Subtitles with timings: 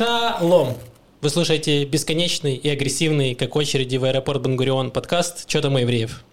[0.00, 0.78] Шалом!
[1.20, 6.24] Вы слушаете бесконечный и агрессивный, как очереди в аэропорт Бангурион подкаст «Чё там у евреев?».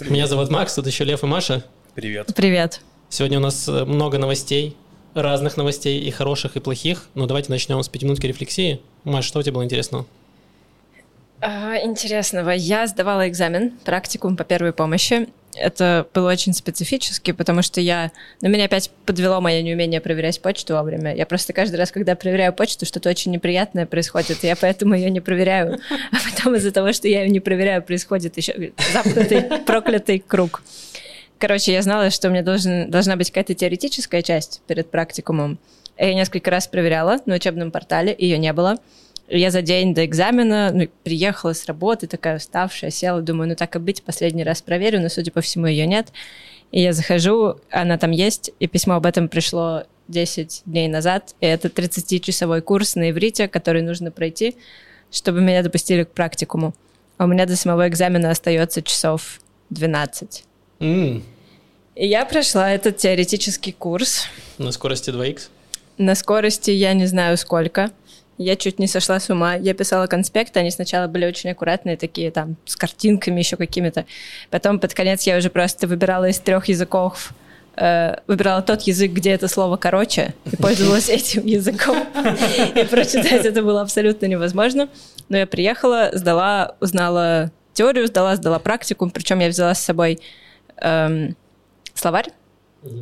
[0.00, 1.62] Меня зовут Макс, тут еще Лев и Маша.
[1.94, 2.32] Привет.
[2.34, 2.80] Привет.
[3.08, 4.76] Сегодня у нас э, много новостей,
[5.14, 7.06] разных новостей, и хороших, и плохих.
[7.14, 8.80] Но давайте начнем с пятиминутки рефлексии.
[9.04, 10.04] Маш, что у тебя было интересного?
[11.40, 12.50] А, интересного.
[12.50, 15.28] Я сдавала экзамен, практикум по первой помощи.
[15.54, 18.12] Это было очень специфически, потому что я...
[18.40, 21.14] На меня опять подвело мое неумение проверять почту вовремя.
[21.14, 25.10] Я просто каждый раз, когда проверяю почту, что-то очень неприятное происходит, и я поэтому ее
[25.10, 25.80] не проверяю.
[26.12, 30.62] А потом из-за того, что я ее не проверяю, происходит еще замкнутый, проклятый круг.
[31.38, 35.58] Короче, я знала, что у меня должен, должна быть какая-то теоретическая часть перед практикумом.
[35.98, 38.78] Я несколько раз проверяла на учебном портале, ее не было.
[39.30, 43.76] Я за день до экзамена ну, приехала с работы, такая уставшая, села, думаю, ну так
[43.76, 46.08] и быть, последний раз проверю, но, судя по всему, ее нет.
[46.72, 51.46] И я захожу, она там есть, и письмо об этом пришло 10 дней назад, и
[51.46, 54.56] это 30-часовой курс на иврите, который нужно пройти,
[55.12, 56.74] чтобы меня допустили к практикуму.
[57.16, 60.44] А у меня до самого экзамена остается часов 12.
[60.80, 61.22] Mm.
[61.94, 64.24] И я прошла этот теоретический курс.
[64.58, 65.48] На скорости 2х?
[65.98, 67.90] На скорости я не знаю сколько.
[68.42, 69.54] Я чуть не сошла с ума.
[69.54, 74.06] Я писала конспекты, они сначала были очень аккуратные, такие там, с картинками еще какими-то.
[74.48, 77.34] Потом под конец я уже просто выбирала из трех языков
[77.76, 81.98] э, выбирала тот язык, где это слово короче, и пользовалась этим языком.
[82.74, 84.88] И прочитать это было абсолютно невозможно.
[85.28, 90.18] Но я приехала, сдала, узнала теорию, сдала, сдала практику, причем я взяла с собой
[90.78, 91.36] эм,
[91.92, 92.30] словарь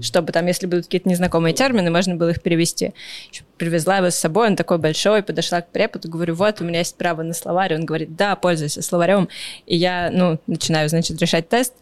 [0.02, 2.94] чтобы там, если будут какие-то незнакомые термины, можно было их перевести.
[3.30, 6.80] Еще привезла его с собой, он такой большой, подошла к преподу, говорю, вот, у меня
[6.80, 7.74] есть право на словарь.
[7.74, 9.28] Он говорит, да, пользуйся словарем.
[9.66, 11.74] И я, ну, начинаю, значит, решать тест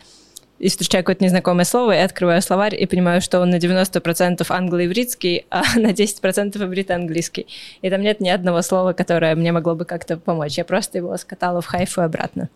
[0.58, 5.46] и встречаю какое-то незнакомое слово, и открываю словарь, и понимаю, что он на 90% англо-ивритский,
[5.50, 7.46] а на 10% иврит-английский.
[7.82, 10.56] И там нет ни одного слова, которое мне могло бы как-то помочь.
[10.56, 12.48] Я просто его скатала в хайфу и обратно.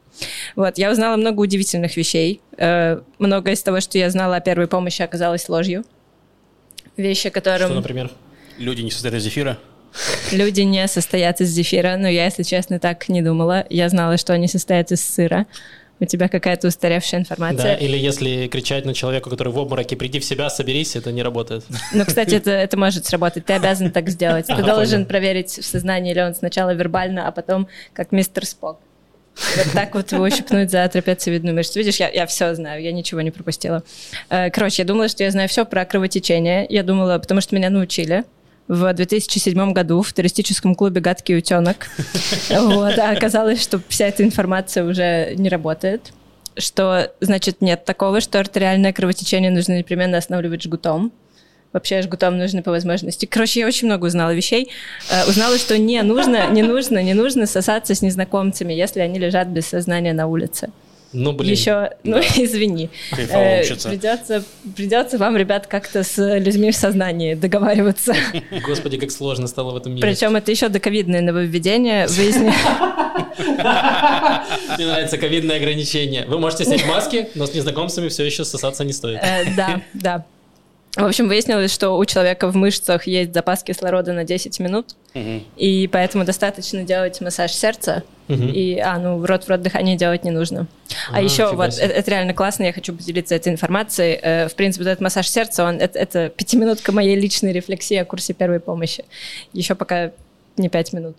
[0.56, 2.40] Вот, я узнала много удивительных вещей.
[2.56, 5.84] Э, много из того, что я знала о первой помощи, оказалось ложью.
[6.96, 7.68] Вещи, которым...
[7.68, 8.10] Что, например?
[8.58, 9.58] Люди не состоят из зефира?
[10.32, 13.66] Люди не состоят из зефира, но я, если честно, так не думала.
[13.70, 15.46] Я знала, что они состоят из сыра
[16.00, 17.62] у тебя какая-то устаревшая информация.
[17.62, 21.22] Да, или если кричать на человека, который в обмороке, приди в себя, соберись, это не
[21.22, 21.64] работает.
[21.92, 23.44] Ну, кстати, это, это может сработать.
[23.44, 24.46] Ты обязан так сделать.
[24.46, 28.80] Ты должен проверить в сознании, или он сначала вербально, а потом как мистер Спок.
[29.56, 31.78] Вот так вот его ущипнуть за трапециевидную мышцу.
[31.78, 33.82] Видишь, я, я все знаю, я ничего не пропустила.
[34.28, 36.66] Э, короче, я думала, что я знаю все про кровотечение.
[36.68, 38.24] Я думала, потому что меня научили
[38.70, 41.88] в 2007 году в туристическом клубе «Гадкий утенок».
[42.50, 46.12] Вот, а оказалось, что вся эта информация уже не работает
[46.56, 51.12] что, значит, нет такого, что артериальное кровотечение нужно непременно останавливать жгутом.
[51.72, 53.24] Вообще жгутом нужно по возможности.
[53.24, 54.68] Короче, я очень много узнала вещей.
[55.10, 59.48] Э, узнала, что не нужно, не нужно, не нужно сосаться с незнакомцами, если они лежат
[59.48, 60.70] без сознания на улице.
[61.12, 61.50] Ну, блин.
[61.50, 62.20] Еще, ну, да.
[62.36, 62.88] извини.
[63.12, 64.44] Э, придется,
[64.76, 68.14] придется вам, ребят, как-то с людьми в сознании договариваться.
[68.66, 70.06] Господи, как сложно стало в этом мире.
[70.06, 72.06] Причем это еще доковидное нововведение.
[72.06, 72.52] Выясни...
[74.76, 76.26] Мне нравится ковидное ограничение.
[76.26, 79.20] Вы можете снять маски, но с незнакомцами все еще сосаться не стоит.
[79.22, 80.24] Э, да, да.
[80.96, 85.42] В общем, выяснилось, что у человека в мышцах есть запас кислорода на 10 минут, угу.
[85.56, 88.42] и поэтому достаточно делать массаж сердца, угу.
[88.42, 90.66] и, а, ну, рот в рот дыхание делать не нужно.
[91.12, 94.18] А, а еще вот, это, это реально классно, я хочу поделиться этой информацией.
[94.20, 98.04] Э, в принципе, вот этот массаж сердца, он, это, это пятиминутка моей личной рефлексии о
[98.04, 99.04] курсе первой помощи.
[99.52, 100.10] Еще пока
[100.56, 101.16] не пять минут.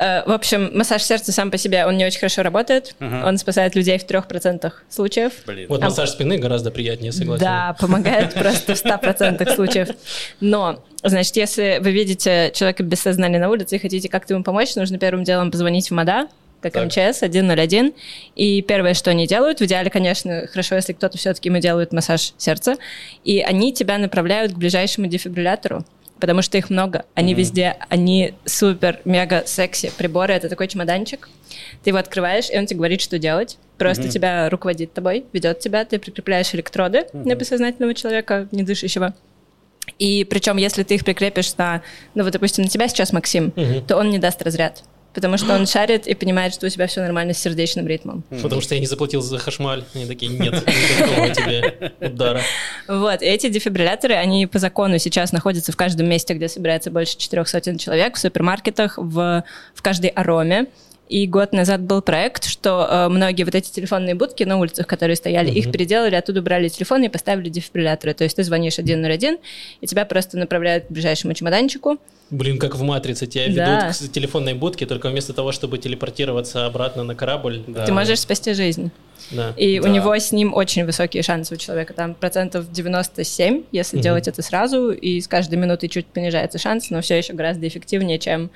[0.00, 2.94] Э, в общем, массаж сердца сам по себе, он не очень хорошо работает.
[3.00, 3.28] Uh-huh.
[3.28, 5.32] Он спасает людей в трех процентах случаев.
[5.46, 5.66] Блин.
[5.68, 7.44] Вот а, массаж спины гораздо приятнее, согласен.
[7.44, 9.88] Да, помогает просто в ста процентах случаев.
[10.40, 14.74] Но, значит, если вы видите человека без сознания на улице и хотите как-то ему помочь,
[14.74, 16.28] нужно первым делом позвонить в МАДА,
[16.62, 16.86] как так.
[16.86, 17.92] МЧС 101.
[18.36, 22.32] И первое, что они делают, в идеале, конечно, хорошо, если кто-то все-таки ему делает массаж
[22.38, 22.76] сердца,
[23.24, 25.84] и они тебя направляют к ближайшему дефибриллятору
[26.20, 27.04] потому что их много.
[27.14, 27.36] Они mm-hmm.
[27.36, 30.34] везде, они супер, мега секси приборы.
[30.34, 31.28] Это такой чемоданчик.
[31.82, 33.58] Ты его открываешь, и он тебе говорит, что делать.
[33.78, 34.10] Просто mm-hmm.
[34.10, 35.84] тебя руководит тобой, ведет тебя.
[35.84, 37.28] Ты прикрепляешь электроды mm-hmm.
[37.28, 39.14] на бессознательного человека, не дышащего.
[39.98, 41.82] И причем, если ты их прикрепишь на,
[42.14, 43.86] ну вот, допустим, на тебя сейчас, Максим, mm-hmm.
[43.86, 44.84] то он не даст разряд
[45.14, 48.24] потому что он шарит и понимает, что у тебя все нормально с сердечным ритмом.
[48.42, 49.84] Потому что я не заплатил за хашмаль.
[49.94, 52.40] Они такие, нет, никакого тебе удара.
[52.88, 57.48] Вот, эти дефибрилляторы, они по закону сейчас находятся в каждом месте, где собирается больше четырех
[57.48, 60.66] сотен человек, в супермаркетах, в, в каждой ароме.
[61.10, 65.16] И год назад был проект, что э, многие вот эти телефонные будки на улицах, которые
[65.16, 65.58] стояли, mm-hmm.
[65.58, 68.14] их переделали, оттуда брали телефоны и поставили дефибрилляторы.
[68.14, 69.38] То есть ты звонишь 101,
[69.80, 71.98] и тебя просто направляют к ближайшему чемоданчику.
[72.30, 73.88] Блин, как в «Матрице», тебя да.
[73.88, 77.64] ведут к телефонной будке, только вместо того, чтобы телепортироваться обратно на корабль.
[77.66, 77.86] Да.
[77.86, 78.92] Ты можешь спасти жизнь.
[79.32, 79.52] Да.
[79.56, 79.88] И да.
[79.88, 81.92] у него с ним очень высокие шансы у человека.
[81.92, 84.02] Там процентов 97, если угу.
[84.04, 88.20] делать это сразу, и с каждой минутой чуть понижается шанс, но все еще гораздо эффективнее,
[88.20, 88.52] чем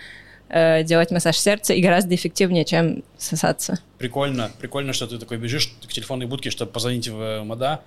[0.55, 3.81] э, делать массаж сердца, и гораздо эффективнее, чем сосаться.
[3.99, 7.81] Прикольно, прикольно, что ты такой бежишь к телефонной будке, чтобы позвонить в МОДА,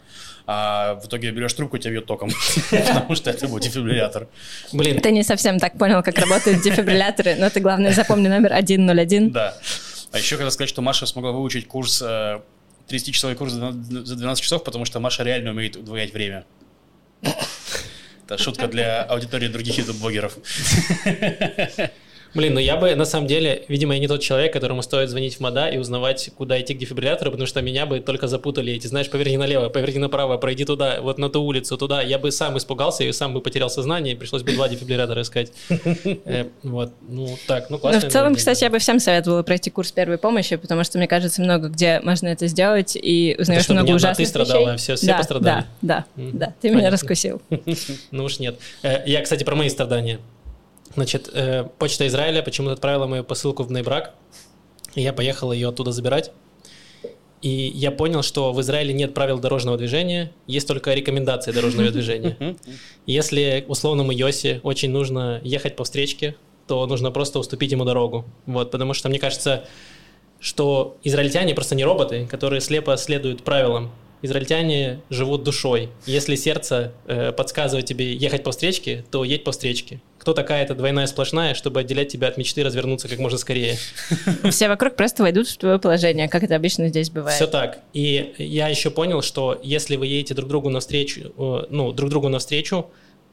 [0.46, 2.30] а в итоге берешь трубку, тебя бьет током,
[2.69, 4.28] потому что это был дефибриллятор.
[4.74, 5.00] Блин.
[5.00, 9.31] Ты не совсем так понял, как работают дефибрилляторы, но ты, главное, запомни номер 101.
[9.31, 9.56] Да.
[10.12, 14.86] А еще хотел сказать, что Маша смогла выучить курс 30-часовой курс за 12 часов, потому
[14.86, 16.46] что Маша реально умеет удвоять время.
[18.25, 20.38] Это шутка для аудитории других ютуб-блогеров.
[22.38, 25.38] Блин, ну я бы, на самом деле, видимо, я не тот человек, которому стоит звонить
[25.38, 28.86] в МОДА и узнавать, куда идти к дефибриллятору, потому что меня бы только запутали эти,
[28.86, 32.04] знаешь, поверни налево, поверни направо, пройди туда, вот на ту улицу, туда.
[32.04, 35.51] Я бы сам испугался и сам бы потерял сознание, и пришлось бы два дефибриллятора искать.
[36.25, 38.10] Э, вот, ну так, ну классно.
[38.10, 41.42] в целом, кстати, я бы всем советовала пройти курс первой помощи, потому что, мне кажется,
[41.42, 45.66] много где можно это сделать, и узнаешь много ужасных ты страдала, все, все пострадали.
[45.81, 47.42] Да, да, да, ты меня раскусил.
[48.12, 48.60] Ну уж нет.
[48.84, 50.19] Э, я, кстати, про мои страдания.
[50.98, 54.16] Значит, э, почта Израиля почему-то отправила мою посылку в Нейбрак,
[54.96, 56.32] и я поехал ее оттуда забирать.
[57.44, 62.36] И я понял, что в Израиле нет правил дорожного движения, есть только рекомендации дорожного движения.
[63.06, 66.36] Если условному Йоси очень нужно ехать по встречке,
[66.66, 68.26] то нужно просто уступить ему дорогу.
[68.48, 69.66] Вот, потому что мне кажется,
[70.40, 73.92] что израильтяне просто не роботы, которые слепо следуют правилам.
[74.24, 75.90] Израильтяне живут душой.
[76.08, 80.75] Если сердце э, подсказывает тебе ехать по встречке, то едь по встречке кто такая эта
[80.75, 83.77] двойная сплошная, чтобы отделять тебя от мечты развернуться как можно скорее.
[84.51, 87.38] Все вокруг просто войдут в твое положение, как это обычно здесь бывает.
[87.38, 87.79] Все так.
[87.94, 92.27] И я еще понял, что если вы едете друг другу навстречу, э, ну, друг другу
[92.27, 92.89] навстречу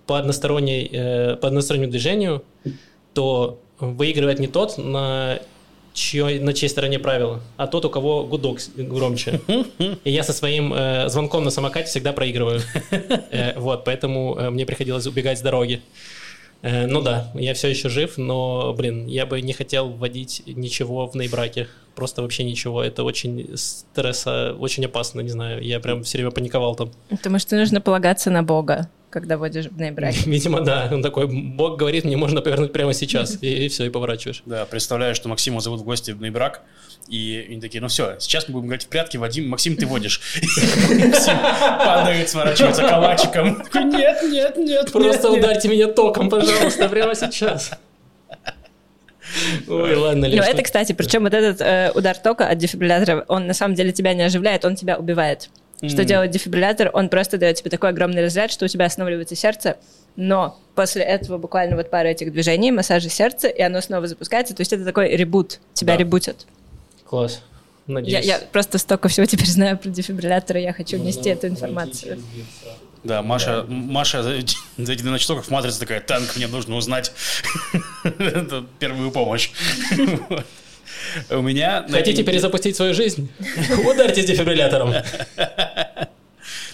[0.06, 2.44] по, односторонней, э, по одностороннему движению,
[3.12, 5.40] то выигрывает не тот, на
[5.94, 9.40] чьей, на чьей стороне правила, а тот, у кого гудок громче.
[10.04, 12.60] И я со своим э, звонком на самокате всегда проигрываю.
[13.30, 15.82] Э, вот, поэтому э, мне приходилось убегать с дороги.
[16.64, 21.06] Э, ну да, я все еще жив, но, блин, я бы не хотел вводить ничего
[21.06, 21.68] в нейбраке.
[21.94, 22.82] Просто вообще ничего.
[22.82, 25.62] Это очень стресса, очень опасно, не знаю.
[25.62, 26.90] Я прям все время паниковал там.
[27.10, 30.18] Потому что нужно полагаться на Бога когда водишь в нейбраке.
[30.28, 30.88] Видимо, да.
[30.90, 33.38] Он такой, Бог говорит, мне можно повернуть прямо сейчас.
[33.40, 34.42] И, и все, и поворачиваешь.
[34.44, 36.62] Да, представляю, что Максима зовут в гости в нейбрак,
[37.08, 40.20] и они такие, ну все, сейчас мы будем играть в прятки, Вадим, Максим, ты водишь.
[40.88, 43.62] Максим падает, сворачивается калачиком.
[43.74, 44.92] Нет, нет, нет.
[44.92, 47.70] Просто ударьте меня током, пожалуйста, прямо сейчас.
[49.68, 53.54] Ой, ладно, Ну, это, кстати, причем вот этот э, удар тока от дефибриллятора, он на
[53.54, 55.50] самом деле тебя не оживляет, он тебя убивает.
[55.82, 56.90] Что делает дефибриллятор?
[56.92, 59.76] Он просто дает тебе такой огромный разряд, что у тебя останавливается сердце,
[60.16, 64.54] но после этого буквально вот пара этих движений, массажа сердца, и оно снова запускается.
[64.54, 65.98] То есть это такой ребут, тебя да.
[65.98, 66.46] ребутят.
[67.04, 67.42] Класс.
[67.86, 68.24] Надеюсь.
[68.24, 72.18] Я, я просто столько всего теперь знаю про дефибрилляторы, я хочу Можно нести эту информацию.
[73.02, 73.66] Да, Маша, да.
[73.68, 74.56] Маша за, эти
[75.02, 77.12] на часов матрица такая, танк, мне нужно узнать
[78.78, 79.50] первую помощь.
[81.30, 81.86] У меня...
[81.90, 83.30] Хотите перезапустить свою жизнь?
[83.86, 84.94] Ударьте дефибриллятором.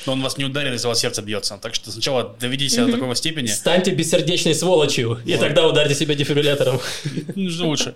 [0.07, 1.59] Но он вас не ударит, если у вас сердце бьется.
[1.61, 3.47] Так что сначала доведите себя до такой степени.
[3.47, 6.81] Станьте бессердечной сволочью, и тогда ударьте себя дефибриллятором.
[7.51, 7.95] Что лучше.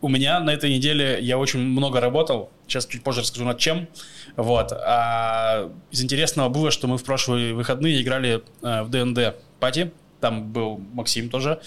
[0.00, 2.50] У меня на этой неделе я очень много работал.
[2.66, 3.88] Сейчас чуть позже расскажу над чем.
[4.36, 4.72] Вот.
[4.72, 9.92] А из интересного было, что мы в прошлые выходные играли э, в ДНД пати.
[10.20, 11.60] Там был Максим тоже.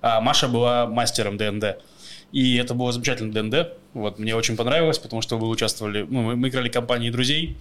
[0.00, 1.76] А Маша была мастером ДНД.
[2.34, 3.74] И это было замечательно ДНД.
[3.92, 7.56] Вот, мне очень понравилось, потому что вы участвовали, ну, мы, мы играли компании друзей,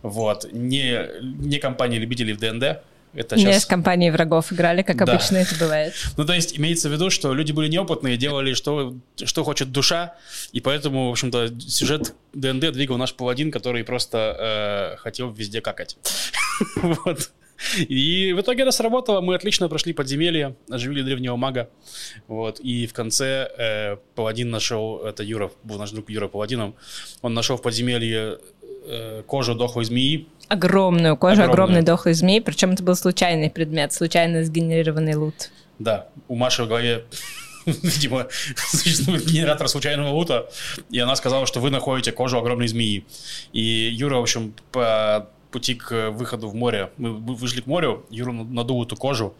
[0.00, 2.80] вот, не, не компании любителей в ДНД,
[3.12, 3.54] это сейчас...
[3.54, 5.12] Не с компанией врагов играли, как да.
[5.12, 5.92] обычно это бывает.
[6.16, 10.14] Ну, то есть, имеется в виду, что люди были неопытные, делали, что, что хочет душа,
[10.52, 15.98] и поэтому, в общем-то, сюжет ДНД двигал наш паладин, который просто э, хотел везде какать.
[16.76, 17.30] вот.
[17.78, 21.68] И в итоге это сработало, мы отлично прошли подземелье, оживили древнего мага,
[22.26, 26.74] вот, и в конце э, Паладин нашел, это Юра, был наш друг Юра Паладином,
[27.22, 28.38] он нашел в подземелье
[28.86, 30.26] э, кожу дохлой змеи.
[30.48, 31.52] Огромную кожу, огромную.
[31.52, 35.50] огромной дохлой змеи, причем это был случайный предмет, случайно сгенерированный лут.
[35.78, 37.04] Да, у Маши в голове
[37.66, 40.50] видимо, существует генератор случайного лута,
[40.90, 43.06] и она сказала, что вы находите кожу огромной змеи.
[43.52, 48.04] И Юра, в общем, по пути к выходу в море, мы вы- вышли к морю,
[48.10, 49.34] Юра надул эту кожу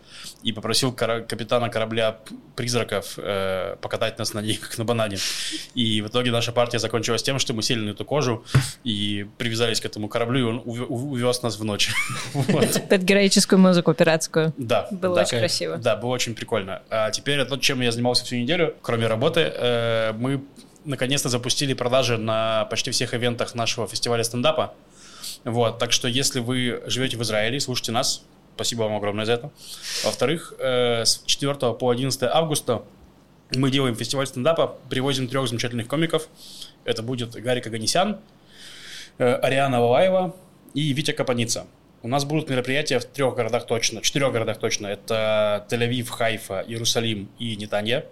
[0.46, 2.16] и попросил кора- капитана корабля
[2.56, 5.16] призраков э, покатать нас на ней, как на банане.
[5.74, 8.44] И в итоге наша партия закончилась тем, что мы сели на эту кожу
[8.84, 11.90] и привязались к этому кораблю, и он уве- у- увез нас в ночь.
[12.88, 14.52] Под героическую музыку пиратскую.
[14.56, 14.86] Да.
[14.92, 15.76] Было очень красиво.
[15.78, 16.82] Да, было очень прикольно.
[16.90, 20.40] А теперь то, чем я занимался всю неделю, кроме работы, э, мы
[20.84, 24.74] наконец-то запустили продажи на почти всех ивентах нашего фестиваля стендапа.
[25.44, 28.24] Вот, так что если вы живете в Израиле, слушайте нас,
[28.54, 29.50] спасибо вам огромное за это.
[30.04, 32.82] Во-вторых, э, с 4 по 11 августа
[33.54, 36.28] мы делаем фестиваль стендапа, привозим трех замечательных комиков.
[36.84, 38.18] Это будет Гарик Аганесян,
[39.18, 40.34] э, Ариана Валаева
[40.74, 41.66] и Витя Капаница.
[42.02, 44.88] У нас будут мероприятия в трех городах точно, четырех городах точно.
[44.88, 48.04] Это Тель-Авив, Хайфа, Иерусалим и Нетанья.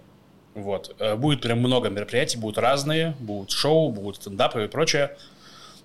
[0.55, 0.95] Вот.
[0.99, 5.15] Э, Будет прям много мероприятий, будут разные, будут шоу, будут стендапы и прочее.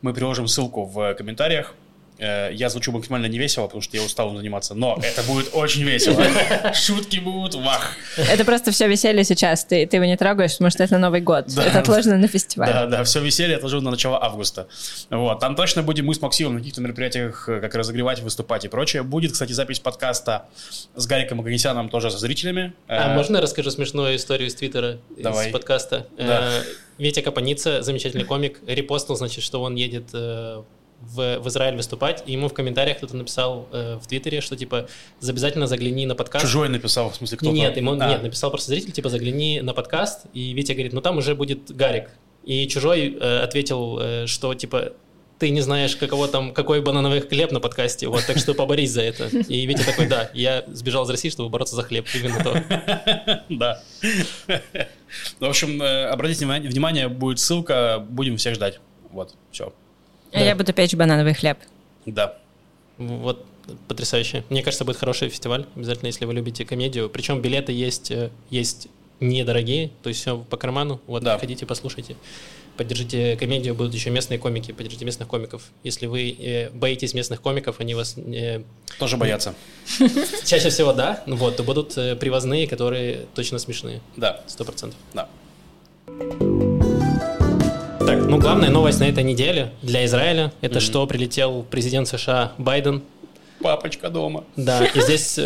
[0.01, 1.75] Мы приложим ссылку в комментариях.
[2.19, 5.51] Э, Я звучу максимально не весело, потому что я устал им заниматься, но это будет
[5.53, 6.23] очень весело.
[6.75, 7.93] Шутки будут, вах.
[8.17, 9.65] Это просто все веселье сейчас.
[9.65, 11.47] Ты, ты его не трогаешь, потому что это Новый год.
[11.55, 11.65] Да.
[11.65, 12.69] Это отложено на фестиваль.
[12.69, 14.67] Да, да, все веселье отложил на начало августа.
[15.11, 18.69] Вот, там точно будем мы с Максимом на каких-то мероприятиях э, как разогревать, выступать и
[18.69, 19.03] прочее.
[19.03, 20.47] Будет, кстати, запись подкаста
[20.97, 22.73] с Гариком Аганесяном тоже со зрителями.
[22.89, 25.49] А Э, можно я расскажу смешную историю из Твиттера, Давай.
[25.49, 26.07] из подкаста?
[26.19, 26.51] Да.
[26.99, 30.63] Витя Капаница, замечательный комик, репостнул, значит, что он едет э,
[31.01, 34.89] в, в Израиль выступать, и ему в комментариях кто-то написал э, в Твиттере, что типа
[35.23, 36.45] обязательно загляни на подкаст.
[36.45, 37.53] Чужой написал, в смысле, кто-то.
[37.53, 41.01] Нет, ему, А, нет, написал просто зритель, типа, загляни на подкаст, и Витя говорит, ну
[41.01, 42.11] там уже будет Гарик.
[42.45, 44.93] И Чужой э, ответил, э, что, типа,
[45.39, 49.03] ты не знаешь, каково там, какой банановый хлеб на подкасте, вот, так что поборись за
[49.03, 49.29] это.
[49.29, 53.45] И Витя такой, да, я сбежал из России, чтобы бороться за хлеб, именно то.
[53.49, 53.83] Да.
[55.41, 58.81] Ну, в общем, э, обратите внимание, внимание, будет ссылка, будем всех ждать.
[59.11, 59.73] Вот, все.
[60.33, 61.59] А я буду печь банановый хлеб.
[62.07, 62.37] Да.
[62.99, 63.45] Вот,
[63.87, 64.45] потрясающе.
[64.51, 67.09] Мне кажется, будет хороший фестиваль, обязательно, если вы любите комедию.
[67.09, 68.89] Причем билеты есть, э, есть
[69.21, 71.01] недорогие, то есть все по карману.
[71.07, 71.39] Вот, Да.
[71.39, 72.17] ходите, послушайте.
[72.77, 75.63] Поддержите комедию, будут еще местные комики, поддержите местных комиков.
[75.83, 78.63] Если вы э, боитесь местных комиков, они вас э,
[79.01, 79.55] Тоже боятся.
[80.45, 84.99] чаще всего, да, вот, то будут э, привозные, которые точно смешные, Да, сто процентов.
[85.15, 85.29] да.
[88.09, 93.03] Так, ну главная новость на этой неделе для Израиля это что прилетел президент США Байден
[93.61, 94.45] Папочка дома.
[94.57, 95.39] Да, и здесь...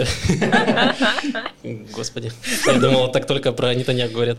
[1.93, 2.31] Господи,
[2.65, 4.39] я думал, так только про Нетаньяху говорят.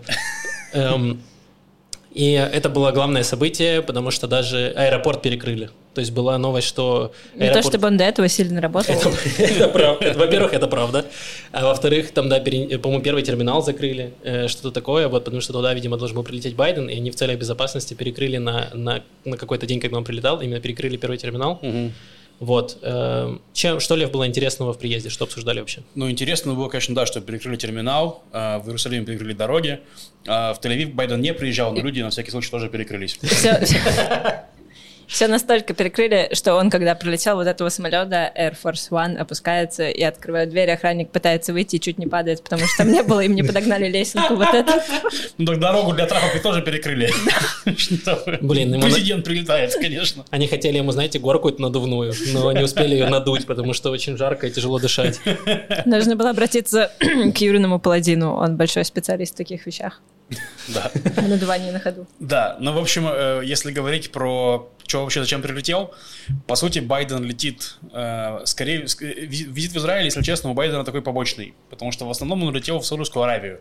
[2.14, 5.70] И это было главное событие, потому что даже аэропорт перекрыли.
[5.96, 8.96] То есть была новость, что Не то, чтобы он до этого сильно работал.
[9.38, 10.14] это, правда.
[10.16, 11.06] Во-первых, это правда.
[11.52, 15.74] А во-вторых, там, да, по-моему, первый терминал закрыли, э, что-то такое, вот, потому что туда,
[15.74, 19.66] видимо, должен был прилететь Байден, и они в целях безопасности перекрыли на, на, на какой-то
[19.66, 21.60] день, когда он прилетал, именно перекрыли первый терминал.
[22.40, 22.78] Вот.
[22.82, 25.10] эм, Чем, что, Лев, было интересного в приезде?
[25.10, 25.82] Что обсуждали вообще?
[25.96, 29.80] Ну, интересно было, конечно, да, что перекрыли терминал, а, в Иерусалиме перекрыли дороги,
[30.28, 33.18] а в Тель-Авив Байден не приезжал, но люди на всякий случай тоже перекрылись.
[33.22, 33.60] Все,
[35.08, 40.02] все настолько перекрыли, что он, когда прилетел вот этого самолета Air Force One, опускается и
[40.02, 43.36] открывает дверь, охранник пытается выйти и чуть не падает, потому что там не было, им
[43.36, 44.72] не подогнали лесенку вот эту.
[45.38, 47.12] Ну, так дорогу для Трампа тоже перекрыли.
[48.42, 50.26] Блин, ему на- Президент прилетает, конечно.
[50.30, 54.18] Они хотели ему, знаете, горку эту надувную, но не успели ее надуть, потому что очень
[54.18, 55.20] жарко и тяжело дышать.
[55.86, 60.02] Нужно было обратиться к Юриному Паладину, он большой специалист в таких вещах,
[60.68, 60.92] Да.
[60.94, 62.08] в надувании на ходу.
[62.20, 65.94] Да, ну, в общем, э, если говорить про что вообще, зачем прилетел,
[66.48, 70.84] по сути, Байден летит, э, скорее, ск- э, визит в Израиль, если честно, у Байдена
[70.84, 73.60] такой побочный, потому что в основном он летел в Саудовскую Аравию,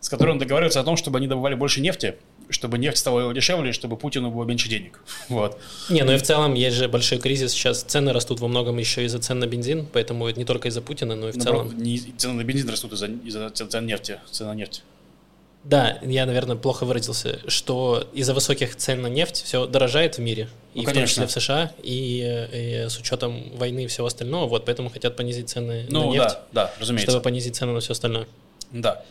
[0.00, 2.16] с которой он договаривается о том, чтобы они добывали больше нефти,
[2.48, 5.00] чтобы нефть стала дешевле, чтобы Путину было меньше денег.
[5.28, 5.58] Вот.
[5.90, 7.82] Не, ну и в целом есть же большой кризис сейчас.
[7.82, 11.16] Цены растут во многом еще из-за цен на бензин, поэтому это не только из-за Путина,
[11.16, 11.82] но и в Наоборот, целом.
[11.82, 14.82] не- цены на бензин растут из-за, из-за цен нефти, цена на нефть.
[15.68, 20.48] Да, я, наверное, плохо выразился, что из-за высоких цен на нефть все дорожает в мире,
[20.74, 24.46] Ну, и в том числе в США, и, э, с учетом войны и всего остального,
[24.46, 27.10] вот поэтому хотят понизить цены Ну на нефть, да, да, разумеется.
[27.10, 28.28] чтобы понизить цены на все остальное.
[28.70, 29.02] Да.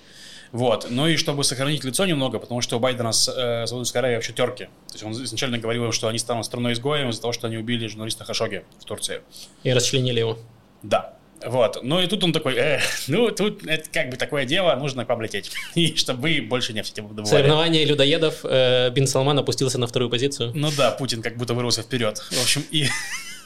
[0.53, 0.88] Вот.
[0.89, 4.31] Ну и чтобы сохранить лицо немного, потому что у Байдена с э, Саудовской Аравией вообще
[4.31, 4.65] терки.
[4.88, 7.85] То есть он изначально говорил, что они станут страной изгоем из-за того, что они убили
[7.88, 9.19] журналиста Хашоги в Турции.
[9.63, 10.38] И расчленили его.
[10.83, 11.15] Да.
[11.45, 11.79] Вот.
[11.83, 15.09] Ну и тут он такой, э, ну тут это как бы такое дело, нужно к
[15.09, 15.51] вам лететь.
[15.75, 17.25] И чтобы вы больше нефти добывали.
[17.25, 18.39] Соревнование людоедов.
[18.43, 20.51] э, Бин Салман опустился на вторую позицию.
[20.55, 22.17] Ну да, Путин как будто вырвался вперед.
[22.17, 22.87] В общем, и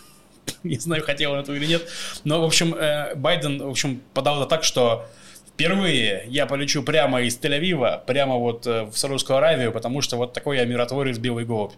[0.64, 1.88] не знаю, хотел он этого или нет.
[2.24, 5.06] Но, в общем, э, Байден, в общем, подал это так, что
[5.60, 10.32] впервые я полечу прямо из Тель-Авива, прямо вот э, в Саудовскую Аравию, потому что вот
[10.32, 11.74] такой я миротворец, белый голубь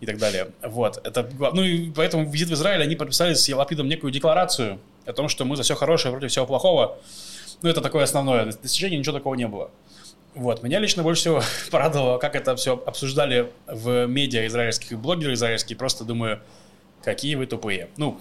[0.00, 0.48] и так далее.
[0.62, 5.12] Вот, это, ну и поэтому визит в Израиль, они подписали с Елапидом некую декларацию о
[5.12, 6.98] том, что мы за все хорошее против всего плохого.
[7.62, 9.70] Ну, это такое основное достижение, ничего такого не было.
[10.34, 15.76] Вот, меня лично больше всего порадовало, как это все обсуждали в медиа израильских блогеры израильские.
[15.76, 16.40] Просто думаю,
[17.02, 17.88] какие вы тупые.
[17.96, 18.20] Ну,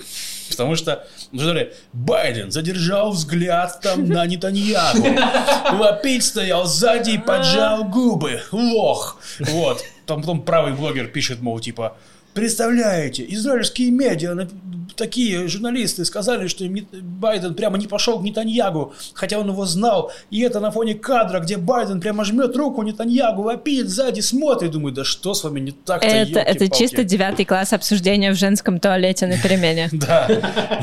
[0.49, 5.77] потому что, сказали, Байден задержал взгляд там на Нетаньяху.
[5.77, 8.41] Вопить стоял сзади и поджал губы.
[8.51, 9.19] Лох.
[9.39, 9.83] Вот.
[10.05, 11.97] Там потом правый блогер пишет, мол, типа,
[12.33, 14.47] Представляете, израильские медиа,
[14.95, 16.65] такие журналисты сказали, что
[17.01, 20.11] Байден прямо не пошел к Нетаньягу, хотя он его знал.
[20.29, 24.71] И это на фоне кадра, где Байден прямо жмет руку Нетаньягу, вопит, сзади смотрит.
[24.71, 28.79] Думаю, да что с вами не так-то, Это, это чисто девятый класс обсуждения в женском
[28.79, 29.89] туалете на перемене.
[29.99, 30.27] Да.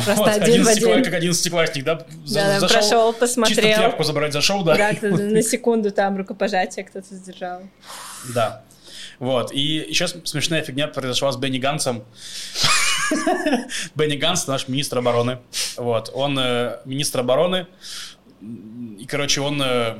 [0.05, 1.03] Просто один в один.
[1.03, 2.07] Как одиннадцатиклассник, да?
[2.27, 3.57] Да, прошел, посмотрел.
[3.57, 4.77] Чисто тряпку забрать зашел, да?
[4.77, 7.63] Да, на секунду там рукопожатие кто-то сдержал.
[8.35, 8.63] Да.
[9.19, 9.53] Вот.
[9.53, 12.05] И еще смешная фигня произошла с Бенни Гансом.
[13.95, 15.39] Бенни Ганс, наш министр обороны.
[15.77, 16.11] Вот.
[16.15, 17.67] Он э, министр обороны.
[18.41, 19.99] И, короче, он, э,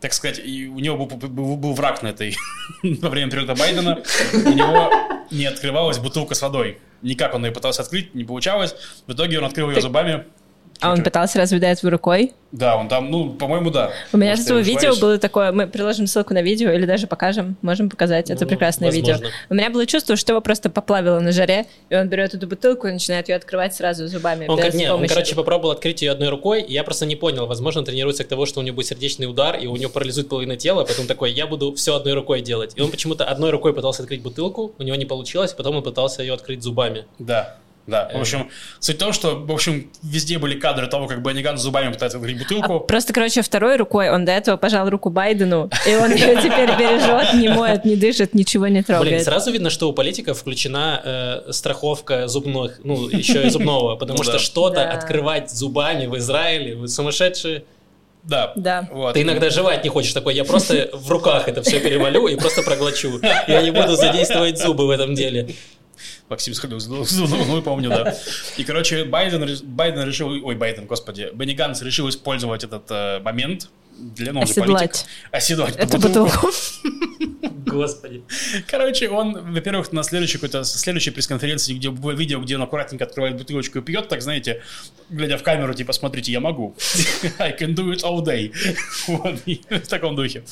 [0.00, 2.36] так сказать, и у него был, был, был враг на этой
[2.82, 4.02] во время периода Байдена.
[4.32, 4.90] У него
[5.30, 6.78] не открывалась бутылка с водой.
[7.02, 8.74] Никак он ее пытался открыть, не получалось.
[9.06, 10.24] В итоге он открыл ее зубами.
[10.80, 12.32] А он пытался разве до этого рукой?
[12.52, 13.90] Да, он там, ну, по-моему, да.
[14.12, 17.90] У меня же видео было такое, мы приложим ссылку на видео или даже покажем, можем
[17.90, 19.14] показать, это ну, прекрасное возможно.
[19.14, 19.28] видео.
[19.50, 22.86] У меня было чувство, что его просто поплавило на жаре, и он берет эту бутылку
[22.86, 24.46] и начинает ее открывать сразу зубами.
[24.46, 27.46] Он, без нет, он короче, попробовал открыть ее одной рукой, и я просто не понял,
[27.46, 30.28] возможно, он тренируется к тому, что у него будет сердечный удар, и у него парализует
[30.28, 32.72] половина тела, потом такой, я буду все одной рукой делать.
[32.76, 36.22] И он почему-то одной рукой пытался открыть бутылку, у него не получилось, потом он пытался
[36.22, 37.06] ее открыть зубами.
[37.18, 37.56] Да.
[37.86, 38.50] Да, в общем,
[38.80, 42.16] суть в том, что, в общем, везде были кадры того, как Бенни Ганн зубами пытается
[42.16, 42.76] открыть бутылку.
[42.76, 46.70] А просто, короче, второй рукой он до этого пожал руку Байдену, и он ее теперь
[46.78, 49.08] бережет, не моет, не дышит, ничего не трогает.
[49.08, 54.18] Блин, сразу видно, что у политиков включена э, страховка зубных, ну, еще и зубного, потому
[54.18, 57.64] ну что что-то открывать зубами в Израиле, вы сумасшедшие.
[58.22, 58.52] Да.
[58.56, 58.88] да.
[58.90, 59.12] Вот.
[59.12, 62.62] Ты иногда жевать не хочешь такой, я просто в руках это все перевалю и просто
[62.62, 63.20] проглочу.
[63.46, 65.54] Я не буду задействовать зубы в этом деле.
[66.34, 68.16] Максим сходил с ну, помню, да.
[68.56, 73.68] И, короче, Байден, Байден решил, ой, Байден, господи, Бенни Ганс решил использовать этот э, момент
[73.96, 74.66] для, ну, Оседлать.
[74.68, 76.50] Политик, оседлать эту бутылку.
[77.66, 78.22] Господи.
[78.66, 83.78] Короче, он, во-первых, на следующей какой-то следующей пресс-конференции, где видео, где он аккуратненько открывает бутылочку
[83.78, 84.62] и пьет, так знаете,
[85.10, 86.76] глядя в камеру, типа, смотрите, я могу.
[87.38, 88.52] I can do it all day.
[89.06, 89.40] вот,
[89.84, 90.44] в таком духе.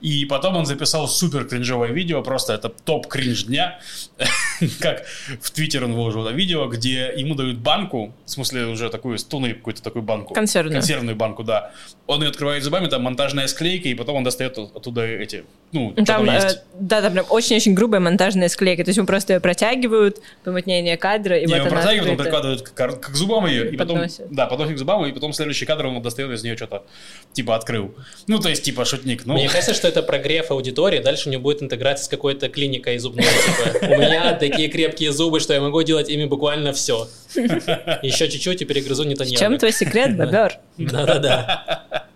[0.00, 3.80] И потом он записал супер кринжовое видео, просто это топ кринж дня.
[4.80, 5.04] как
[5.40, 9.54] в Твиттер он выложил это видео, где ему дают банку, в смысле уже такую, стуны
[9.54, 10.34] какую-то такую банку.
[10.34, 10.80] Консервную.
[10.80, 11.72] Консервную банку, да.
[12.06, 16.04] Он ее открывает зубами, там монтажная склейка, и потом он достает оттуда эти, ну, там,
[16.04, 16.57] там есть.
[16.78, 21.38] Да, там прям очень-очень грубая монтажная склейка, то есть ему просто ее протягивают, помутнение кадра,
[21.38, 24.74] и Не, вот его протягивают, он прикладывает к, к зубам ее, и потом, да, подносит
[24.74, 26.84] к зубам, и потом следующий кадр он достает из нее что-то,
[27.32, 27.94] типа, открыл.
[28.26, 29.26] Ну, то есть, типа, шутник.
[29.26, 29.34] Ну.
[29.34, 33.24] Мне кажется, что это прогрев аудитории, дальше у него будет интеграция с какой-то клиникой зубной,
[33.24, 37.08] типа, у меня такие крепкие зубы, что я могу делать ими буквально все.
[37.34, 40.58] Еще чуть-чуть и перегрызу не В чем твой секрет, бобер?
[40.76, 41.84] Да-да-да.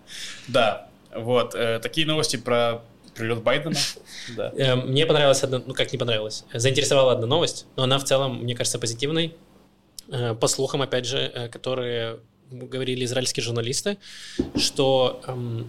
[0.49, 2.83] Да, вот, э, такие новости про
[3.15, 3.77] прилет Байдена.
[4.37, 4.53] Да.
[4.57, 8.43] Э, мне понравилась одна, ну как не понравилась, заинтересовала одна новость, но она в целом,
[8.43, 9.35] мне кажется, позитивной.
[10.09, 12.21] Э, по слухам, опять же, которые
[12.51, 13.99] говорили израильские журналисты,
[14.57, 15.69] что эм,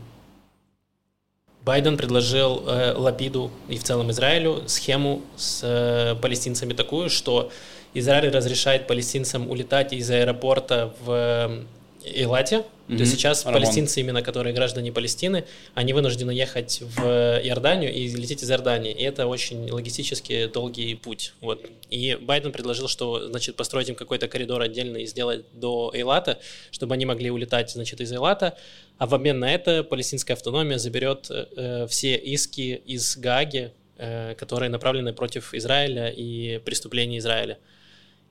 [1.63, 7.51] Байден предложил э, Лапиду и в целом Израилю схему с э, палестинцами такую, что
[7.93, 11.65] Израиль разрешает палестинцам улетать из аэропорта в
[12.05, 12.57] Эйлате.
[12.87, 12.95] Mm-hmm.
[12.95, 13.61] То есть сейчас Рамон.
[13.61, 17.01] палестинцы, именно которые граждане Палестины, они вынуждены ехать в
[17.43, 18.91] Иорданию и лететь из Иордании.
[18.91, 21.33] И это очень логистически долгий путь.
[21.41, 21.65] Вот.
[21.89, 26.39] И Байден предложил, что значит, построить им какой-то коридор отдельный и сделать до Эйлата,
[26.71, 28.57] чтобы они могли улетать значит, из Эйлата.
[28.97, 34.69] А в обмен на это палестинская автономия заберет э, все иски из Гааги, э, которые
[34.69, 37.57] направлены против Израиля и преступлений Израиля.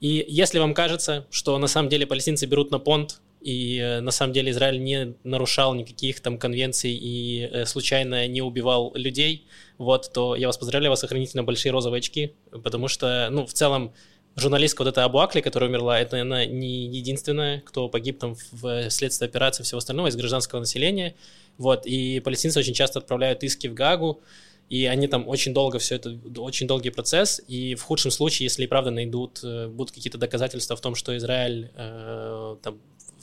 [0.00, 4.11] И если вам кажется, что на самом деле палестинцы берут на понт и э, на
[4.11, 9.46] самом деле Израиль не нарушал никаких там конвенций и э, случайно не убивал людей,
[9.78, 13.92] вот, то я вас поздравляю, вас сохранительно большие розовые очки, потому что, ну, в целом,
[14.37, 19.26] журналистка вот эта Абуакли, которая умерла, это она не единственная, кто погиб там в следствии
[19.26, 21.14] операции и всего остального из гражданского населения,
[21.59, 24.22] вот, и палестинцы очень часто отправляют иски в Гагу,
[24.68, 28.64] и они там очень долго все это, очень долгий процесс, и в худшем случае, если
[28.64, 32.81] и правда найдут, э, будут какие-то доказательства в том, что Израиль э, там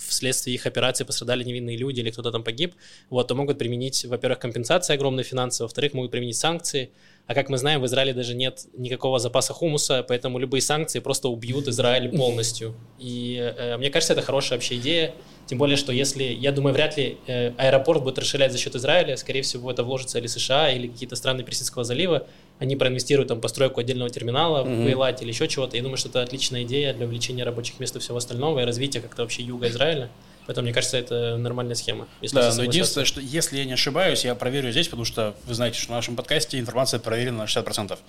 [0.09, 2.75] вследствие их операции пострадали невинные люди или кто-то там погиб,
[3.09, 6.89] вот, то могут применить, во-первых, компенсации огромные финансовые, во-вторых, могут применить санкции,
[7.29, 11.29] а как мы знаем, в Израиле даже нет никакого запаса хумуса, поэтому любые санкции просто
[11.29, 12.73] убьют Израиль полностью.
[12.97, 15.13] И э, мне кажется, это хорошая вообще идея.
[15.45, 19.15] Тем более, что если, я думаю, вряд ли э, аэропорт будет расширять за счет Израиля,
[19.15, 22.25] скорее всего, это вложится или США, или какие-то страны Персидского залива.
[22.57, 24.83] Они проинвестируют там постройку отдельного терминала mm-hmm.
[24.83, 25.77] в Эйлате или еще чего-то.
[25.77, 29.01] Я думаю, что это отличная идея для увеличения рабочих мест и всего остального, и развития
[29.01, 30.09] как-то вообще юга Израиля.
[30.49, 32.07] Поэтому, мне кажется, это нормальная схема.
[32.31, 35.77] да, но единственное, что если я не ошибаюсь, я проверю здесь, потому что вы знаете,
[35.77, 37.99] что в нашем подкасте информация проверена на 60%.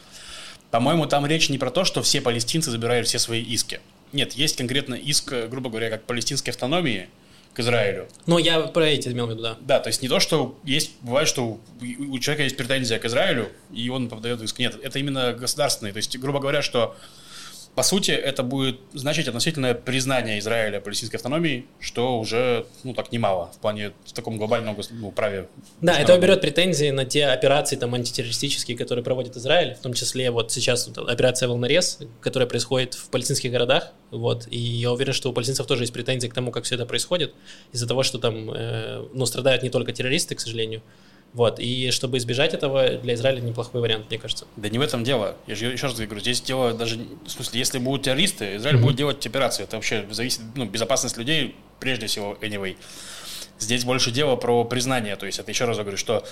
[0.70, 3.81] По-моему, там речь не про то, что все палестинцы забирают все свои иски.
[4.14, 7.11] Нет, есть конкретно иск, грубо говоря, как палестинской автономии
[7.53, 8.09] к Израилю.
[8.24, 9.59] Ну, я про эти имел в виду, да.
[9.61, 13.50] Да, то есть не то, что есть, бывает, что у человека есть претензия к Израилю,
[13.70, 14.59] и он подает иск.
[14.59, 15.92] Нет, это именно государственный.
[15.92, 16.96] То есть, грубо говоря, что
[17.74, 23.50] по сути, это будет значить относительное признание Израиля палестинской автономии, что уже, ну, так немало
[23.54, 25.48] в плане в таком глобальном ну, праве.
[25.80, 30.30] Да, это уберет претензии на те операции там антитеррористические, которые проводит Израиль, в том числе
[30.30, 35.30] вот сейчас вот, операция «Волнорез», которая происходит в палестинских городах, вот, и я уверен, что
[35.30, 37.35] у палестинцев тоже есть претензии к тому, как все это происходит,
[37.72, 40.83] из-за того, что там, э, ну, страдают не только террористы, к сожалению,
[41.33, 44.47] вот, и чтобы избежать этого, для Израиля неплохой вариант, мне кажется.
[44.57, 45.37] Да не в этом дело.
[45.47, 48.83] Я же еще раз говорю, здесь дело даже, в смысле, если будут террористы, Израиль mm-hmm.
[48.83, 49.62] будет делать операции.
[49.62, 52.77] Это вообще зависит, ну, безопасность людей прежде всего, anyway.
[53.61, 56.27] Здесь больше дело про признание, то есть это еще раз говорю, что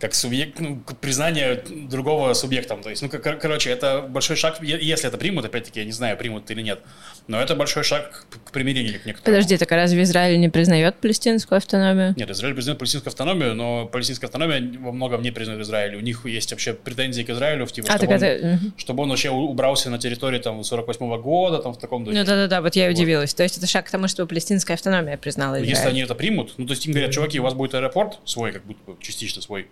[0.00, 2.82] как субъект, ну, признание другого субъектом.
[2.82, 6.16] То есть, ну, кор- короче, это большой шаг, если это примут, опять-таки, я не знаю,
[6.16, 6.80] примут или нет,
[7.26, 9.24] но это большой шаг к, примирению к некоторым.
[9.24, 12.14] Подожди, так а разве Израиль не признает палестинскую автономию?
[12.16, 15.96] Нет, Израиль признает палестинскую автономию, но палестинская автономия во многом не признает Израиль.
[15.96, 18.58] У них есть вообще претензии к Израилю, в типа, а, чтобы, он, это...
[18.76, 22.18] чтобы он вообще убрался на территории там 48 -го года, там в таком духе.
[22.18, 23.30] Ну да-да-да, вот я и удивилась.
[23.30, 23.36] Вот.
[23.36, 25.70] То есть это шаг к тому, чтобы палестинская автономия признала Израиль.
[25.70, 28.52] Если они это примут, ну то есть им говорят, чуваки, у вас будет аэропорт свой,
[28.52, 29.66] как будто частично свой,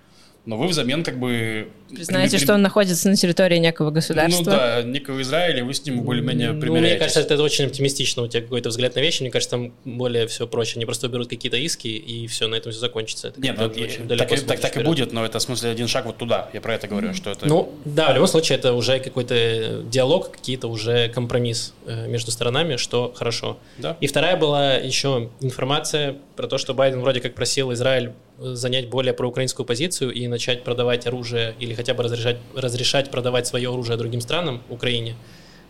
[0.47, 1.69] но вы взамен как бы...
[1.91, 2.45] Признаете, при...
[2.45, 4.45] что он находится на территории некого государства.
[4.45, 6.71] Ну да, некого Израиля, вы с ним более-менее примиряетесь.
[6.71, 9.73] Ну, мне кажется, это очень оптимистично, у тебя какой-то взгляд на вещи, мне кажется, там
[9.85, 10.77] более все проще.
[10.77, 13.29] Они просто берут какие-то иски, и все, на этом все закончится.
[13.29, 16.07] Это Нет, ну, так, так, так, так и будет, но это в смысле один шаг
[16.07, 17.47] вот туда, я про это говорю, что это...
[17.47, 22.77] Ну, да, в любом случае, это уже какой-то диалог, какие-то уже компромисс э, между сторонами,
[22.77, 23.59] что хорошо.
[23.79, 23.97] Да.
[24.01, 29.15] И вторая была еще информация про то, что Байден вроде как просил Израиль занять более
[29.15, 34.21] проукраинскую позицию и начать продавать оружие или хотя бы разрешать, разрешать продавать свое оружие другим
[34.21, 35.17] странам, Украине.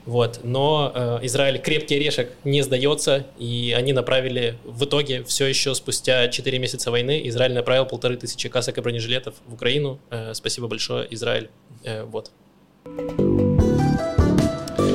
[0.07, 0.41] Вот.
[0.45, 6.29] Но э, Израиль крепкий орешек не сдается, и они направили в итоге все еще спустя
[6.29, 9.99] 4 месяца войны Израиль направил полторы тысячи касок и бронежилетов в Украину.
[10.11, 11.51] Э, спасибо большое, Израиль.
[11.83, 12.31] Э, вот.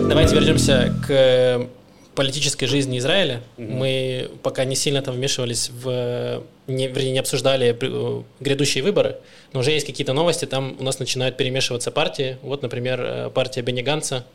[0.07, 1.67] Давайте вернемся к
[2.15, 3.41] политической жизни Израиля.
[3.57, 3.73] Mm-hmm.
[3.73, 9.17] Мы пока не сильно там вмешивались в, не, вернее, не обсуждали э, грядущие выборы,
[9.53, 12.37] но уже есть какие-то новости, там у нас начинают перемешиваться партии.
[12.41, 14.25] Вот, например, э, партия Бенни Ганса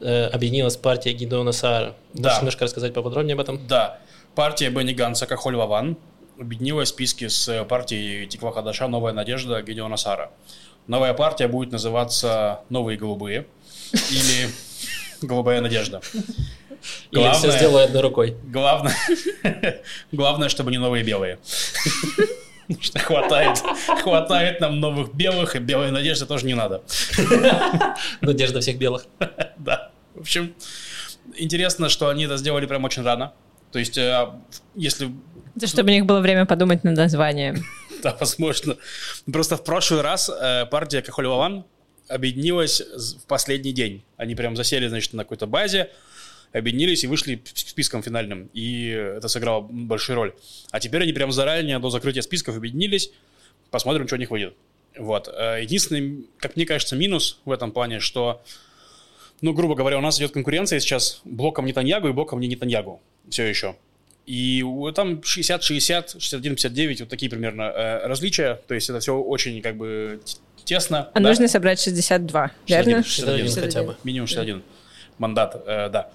[0.00, 1.94] э, объединилась с партией Гидеона Саара.
[2.12, 2.28] Да.
[2.28, 3.66] Можешь немножко рассказать поподробнее об этом?
[3.66, 4.00] Да.
[4.34, 5.96] Партия Бенни Ганса Кахоль Ваван
[6.38, 10.30] объединилась в списке с партией Тиква Хадаша «Новая надежда» Гидеона Сара.
[10.88, 13.46] Новая партия будет называться «Новые голубые»
[13.92, 14.50] или
[15.20, 16.00] «Голубая надежда».
[17.10, 18.36] Главное, Или все сделаю одной рукой.
[18.44, 18.94] Главное,
[20.12, 21.38] главное, чтобы не новые белые.
[22.80, 23.58] Что хватает,
[24.02, 26.82] хватает нам новых белых, и белой надежды тоже не надо.
[28.20, 29.06] Надежда всех белых.
[29.58, 29.92] Да.
[30.14, 30.54] В общем,
[31.36, 33.32] интересно, что они это сделали прям очень рано.
[33.70, 34.28] То есть, э,
[34.74, 35.10] если...
[35.56, 37.64] Это чтобы у них было время подумать над названием.
[38.02, 38.76] Да, возможно.
[39.32, 41.64] Просто в прошлый раз э, партия Кахоль Ваван
[42.08, 44.04] объединилась в последний день.
[44.16, 45.90] Они прям засели, значит, на какой-то базе,
[46.52, 48.50] объединились и вышли списком финальным.
[48.52, 50.34] И это сыграло большую роль.
[50.70, 53.10] А теперь они прям заранее до закрытия списков объединились.
[53.70, 54.54] Посмотрим, что у них выйдет.
[54.96, 55.28] Вот.
[55.28, 58.42] Э, единственный, как мне кажется, минус в этом плане, что,
[59.40, 63.00] ну, грубо говоря, у нас идет конкуренция сейчас блоком Нетаньягу и блоком не Нетаньягу.
[63.28, 63.76] Все еще.
[64.26, 68.60] И там 60-60, 61-59, вот такие примерно э, различия.
[68.68, 70.20] То есть это все очень как бы
[70.64, 71.10] тесно.
[71.12, 71.28] А да?
[71.28, 73.04] нужно собрать 62, 61, верно?
[73.04, 73.96] 61, 61 хотя бы.
[74.04, 74.64] Минимум 61 да.
[75.18, 76.12] мандат, э, да.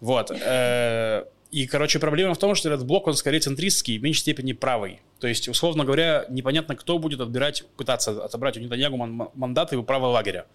[0.00, 0.30] Вот.
[0.30, 4.52] Э, и, короче, проблема в том, что этот блок, он скорее центристский, в меньшей степени
[4.52, 5.00] правый.
[5.18, 10.12] То есть, условно говоря, непонятно, кто будет отбирать, пытаться отобрать у Нетаньягу мандаты у правого
[10.12, 10.46] лагеря.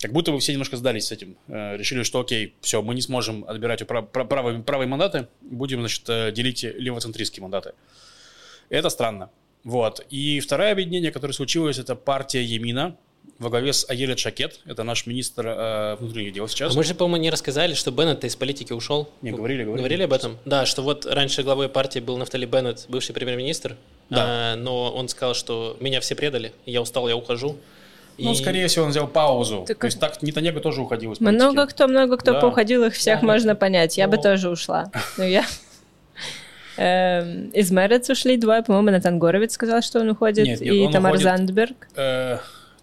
[0.00, 1.36] Как будто бы все немножко сдались с этим.
[1.48, 5.80] Э, решили, что окей, все, мы не сможем отбирать у прав, правые, правые мандаты, будем,
[5.80, 7.72] значит, э, делить левоцентристские мандаты.
[8.68, 9.30] Это странно.
[9.64, 10.06] Вот.
[10.10, 12.96] И второе объединение, которое случилось, это партия Емина,
[13.38, 16.72] во главе с Аелет Шакет, это наш министр э, внутренних дел сейчас.
[16.74, 19.10] А мы же, по-моему, не рассказали, что Беннет из политики ушел.
[19.22, 19.80] Не, говорили, говорили.
[19.82, 20.38] Говорили об этом?
[20.44, 23.76] Да, что вот раньше главой партии был Нафтали Беннет, бывший премьер-министр,
[24.08, 24.24] Да.
[24.52, 27.56] а, но он сказал, что меня все предали, я устал, я ухожу.
[28.18, 29.64] Ну, И- скорее всего, он взял паузу.
[29.68, 31.34] Так То есть так Нетаньяго тоже уходил из политики.
[31.34, 32.40] Много кто, много кто Да.
[32.40, 33.26] поуходил, их всех Да.
[33.26, 33.98] можно понять.
[33.98, 34.22] Я бы Ну.
[34.22, 34.90] тоже ушла.
[35.18, 35.44] Но я...
[36.78, 40.80] Эм, Из Мэрец ушли двое, по-моему, Натан Горовец сказал, что он уходит, Нет, нет, и
[40.86, 41.24] он Тамар уходит.
[41.24, 41.88] Зандберг.
[41.96, 42.38] Э,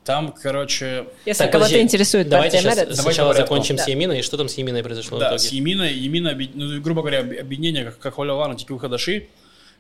[0.06, 1.82] там, короче, Если Так, кого-то подожди.
[1.84, 2.98] интересует Давайте партия сейчас.
[2.98, 3.92] Давай сначала закончим с Да.
[3.92, 4.22] Еминой.
[4.22, 5.40] Что там с Еминой произошло в да, итоге?
[5.40, 9.28] с Емина, Емина, объ- ну, грубо говоря, об- объединение, как, как Холяван и Тикю Хадаши,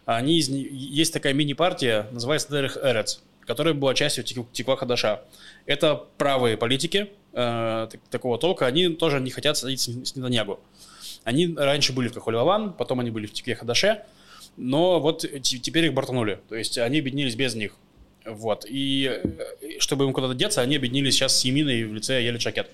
[0.06, 5.22] они из, есть такая мини-партия, называется Дерех Эрец, которая была частью Тиква Хадаша.
[5.66, 10.60] Это правые политики э, так- такого толка, они тоже не хотят садиться с, с Нетаньягу.
[11.24, 14.04] Они раньше были в Кахолеван, потом они были в Тикве Хадаше,
[14.58, 17.74] но вот те- теперь их бортанули, то есть они объединились без них.
[18.26, 18.66] Вот.
[18.68, 22.70] И э, чтобы им куда-то деться, они объединились сейчас с Еминой в лице Ели Чакет.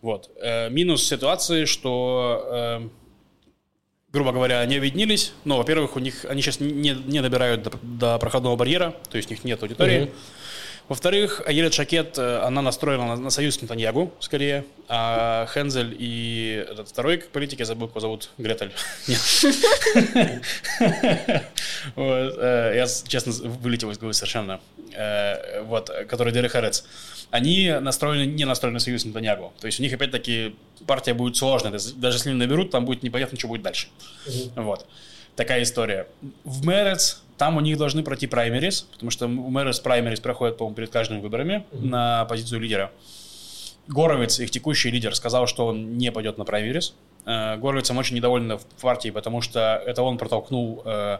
[0.00, 0.30] Вот.
[0.40, 2.88] Э, минус ситуации, что, э,
[4.12, 8.18] грубо говоря, они объединились, но, во-первых, у них они сейчас не, не добирают до, до
[8.18, 10.00] проходного барьера, то есть у них нет аудитории.
[10.00, 10.10] Мгм.
[10.92, 16.66] Во-вторых, Аелет Шакет, э, она настроена на, на союз с Нетаньягу, скорее, а Хензель и
[16.70, 18.72] этот второй политик, я забыл, его зовут, Гретель.
[21.96, 24.60] Э, Я, честно, вылетел из головы совершенно.
[24.94, 26.84] Э, Вот, который Дерек Харец.
[27.30, 29.54] Они настроены, не настроены на союз Нетаньягу.
[29.60, 30.54] То есть у них, опять-таки,
[30.86, 31.72] партия будет сложная.
[31.72, 33.88] Даже если не наберут, там будет непонятно, что будет дальше.
[34.56, 34.86] Вот.
[35.36, 36.06] Такая история.
[36.44, 40.76] В Мерец там у них должны пройти праймерис, потому что у Мерец праймерис проходят, по-моему,
[40.76, 42.92] перед каждыми выборами на позицию лидера.
[43.88, 46.94] Горовец, их текущий лидер, сказал, что он не пойдет на праймерис.
[47.26, 51.18] Э, Горовицем очень недовольны в партии, потому что это он протолкнул э,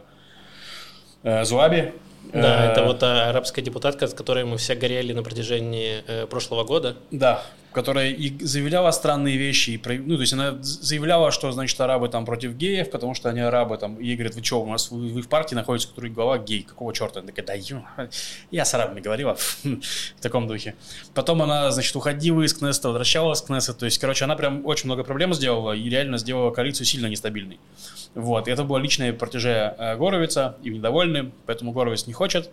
[1.23, 1.93] э, Зуаби.
[2.31, 6.63] Да, Э, это вот арабская депутатка, с которой мы все горели на протяжении э, прошлого
[6.63, 6.95] года.
[7.11, 7.43] Да,
[7.73, 12.25] которая и заявляла странные вещи, и, ну, то есть она заявляла, что, значит, арабы там
[12.25, 15.09] против геев, потому что они арабы, там, и ей говорят, вы что, у нас вы,
[15.09, 17.19] вы в партии находитесь, который глава гей, какого черта?
[17.19, 17.83] Она такая, да, ё,
[18.51, 20.75] я с арабами говорила, в таком духе.
[21.13, 24.85] Потом она, значит, уходила из Кнессета, возвращалась в Кнессет, то есть, короче, она прям очень
[24.85, 27.59] много проблем сделала и реально сделала коалицию сильно нестабильной.
[28.15, 32.49] Вот, и это было личное протеже э, Горовица, им недовольны, поэтому Горовиц не хочет.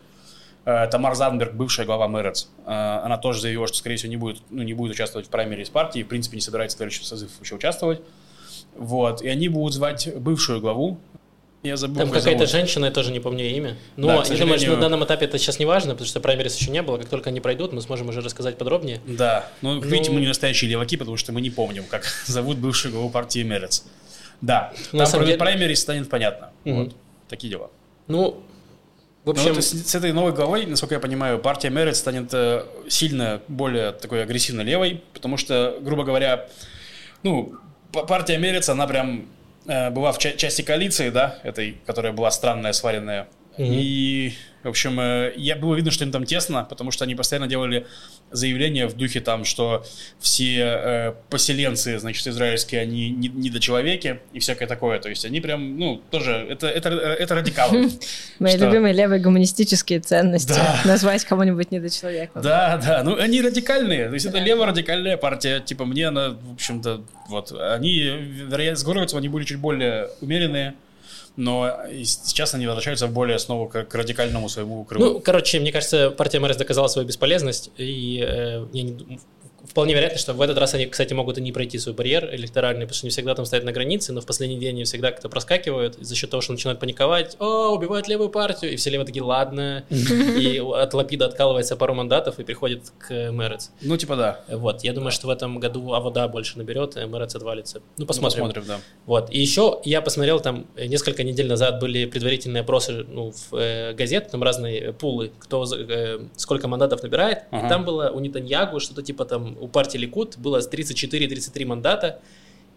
[0.66, 4.42] Э, Тамар Зандберг, бывшая глава Мэрец, э, она тоже заявила, что, скорее всего, не будет,
[4.50, 7.30] ну, не будет участвовать в праймере из партии, в принципе, не собирается в следующий созыв
[7.42, 8.02] еще участвовать.
[8.76, 10.98] Вот, и они будут звать бывшую главу.
[11.62, 13.76] Я забыл, Там как какая-то женщина, я тоже не помню ее имя.
[13.96, 16.06] Но Да, к я думаю, что сожалению- на данном этапе это сейчас не важно, потому
[16.08, 16.96] что праймерис еще не было.
[16.96, 19.00] Как только они пройдут, мы сможем уже рассказать подробнее.
[19.06, 22.56] Да, ну, Ну- видите, мы не настоящие леваки, потому что мы не помним, как зовут
[22.58, 23.84] бывшую главу партии Мерец.
[24.40, 26.50] Да, На там самом деле- праймере станет понятно.
[26.64, 26.84] Мгм.
[26.84, 26.94] Вот,
[27.28, 27.70] такие дела.
[28.08, 28.42] Ну,
[29.24, 32.32] в Ну, общем, то есть с этой новой главой, насколько я понимаю, партия Мерец станет
[32.32, 36.48] э, сильно более такой агрессивно левой, потому что, грубо говоря,
[37.22, 37.54] ну,
[37.92, 39.28] партия Мерец, она прям
[39.66, 43.28] э, была в ча- части коалиции, да, этой, которая была странная, сваренная.
[43.58, 43.72] Мгм.
[43.72, 44.32] И,
[44.62, 47.86] в общем, э, я было видно, что им там тесно, потому что они постоянно делали
[48.30, 49.84] заявления в духе там, что
[50.18, 55.00] все э, поселенцы, значит, израильские, они не- недочеловеки и всякое такое.
[55.00, 57.90] То есть они прям, ну, тоже, это, это, это радикалы.
[58.38, 60.54] Мои любимые левые гуманистические ценности.
[60.84, 62.42] Назвать кого-нибудь недочеловеком.
[62.42, 67.02] Да, да, ну они радикальные, то есть это леворадикальная партия, типа мне она, в общем-то,
[67.28, 70.74] вот, они, вероятно, с Горовицем они были чуть более умеренные,
[71.40, 71.74] но
[72.04, 75.04] сейчас они возвращаются более снова к, к радикальному своему крылу.
[75.04, 79.18] ну, короче, мне кажется, партия МРС доказала свою бесполезность, и э, я не
[79.70, 82.82] вполне вероятно, что в этот раз они, кстати, могут и не пройти свой барьер электоральный,
[82.86, 85.28] потому что они всегда там стоят на границе, но в последний день они всегда как-то
[85.28, 89.22] проскакивают за счет того, что начинают паниковать, о, убивают левую партию, и все левые такие,
[89.22, 93.70] ладно, и от Лапида откалывается пару мандатов и приходит к МРС.
[93.80, 94.40] Ну, типа да.
[94.48, 97.78] Вот, я думаю, что в этом году Авода больше наберет, и МРС отвалится.
[97.78, 98.46] Ну, Ну, посмотрим.
[98.46, 98.80] Посмотрим, да.
[99.06, 99.30] Вот.
[99.30, 103.92] И еще я посмотрел там э, несколько недель назад были предварительные опросы ну, в э,
[103.94, 107.44] газет, там разные э, пулы, кто э, сколько мандатов набирает.
[107.50, 107.66] Ага.
[107.66, 112.20] И там было у Нетаньягу что-то типа там у партии Ликут было 34-33 мандата.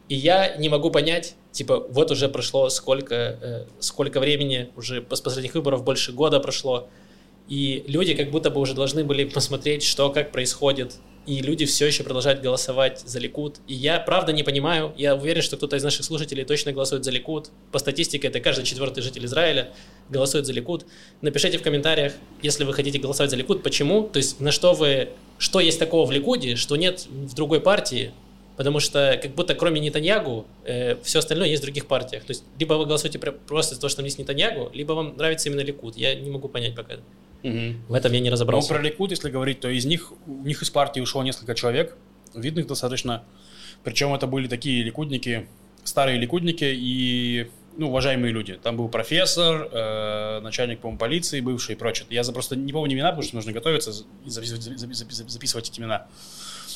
[0.10, 5.22] И я не могу понять, типа, вот уже прошло сколько, э, сколько времени, уже с
[5.22, 6.90] последних выборов больше года прошло,
[7.54, 10.96] и люди как будто бы уже должны были посмотреть, что, как происходит,
[11.28, 13.58] и люди все еще продолжают голосовать за Ликут.
[13.68, 17.12] И я правда не понимаю, я уверен, что кто-то из наших слушателей точно голосует за
[17.12, 17.52] Ликут.
[17.72, 19.70] По статистике это каждый четвертый житель Израиля
[20.10, 20.88] голосует за Ликут.
[21.22, 25.10] Напишите в комментариях, если вы хотите голосовать за Ликут, почему, то есть на что вы,
[25.38, 28.14] что есть такого в Ликуде, что нет в другой партии,
[28.56, 32.24] Потому что как будто кроме Нетаньягу э, все остальное есть в других партиях.
[32.24, 35.18] То есть либо вы голосуете пр- просто за то, что там есть Нетаньягу, либо вам
[35.18, 35.98] нравится именно Ликуд.
[35.98, 36.98] Я не могу понять пока.
[37.44, 37.84] Мгм.
[37.90, 38.70] В этом я не Ну, разобрался.
[38.74, 41.96] про Ликуд, если говорить, то из них, у них из партии ушло несколько человек,
[42.34, 43.24] видных достаточно.
[43.84, 45.48] Причем это были такие ликудники,
[45.84, 48.54] старые ликудники и ну, уважаемые люди.
[48.62, 52.06] Там был профессор, э, начальник, по-моему, полиции бывший и прочее.
[52.12, 53.92] Я за- просто не помню имена, потому что нужно готовиться
[54.26, 56.06] и записывать, запи- запи- записывать эти имена.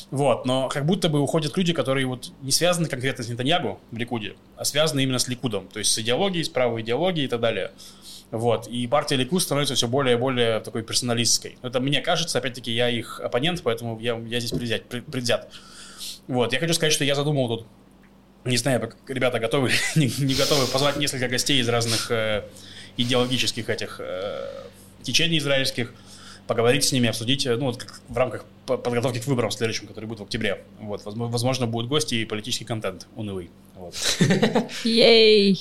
[0.10, 3.98] Вот, но как будто бы уходят люди, которые вот не связаны конкретно с Нетаньягу в
[3.98, 7.42] Ликуде, а связаны именно с Ликудом, то есть с идеологией, с правой идеологией и так
[7.42, 7.72] далее.
[8.32, 11.58] Вот, и партия Ликуд становится все более и более такой персоналистской.
[11.62, 15.50] Это мне кажется, опять-таки, я их оппонент, поэтому я, я здесь предвзят, пред- предвзят.
[16.28, 17.66] Вот, я хочу сказать, что я задумал тут,
[18.44, 22.44] не знаю, как ребята готовы, не, не готовы позвать несколько гостей из разных э,
[22.98, 24.46] идеологических этих э,
[25.04, 25.94] течений израильских,
[26.48, 29.88] поговорить с ними, обсудить, э, ну, вот как в рамках по- подготовки к выборам следующим,
[29.88, 30.63] которые будут в октябре.
[30.80, 33.50] Вот, возможно, будут гости и политический контент унылый.
[33.80, 33.94] Вот.
[34.84, 35.58] Ей!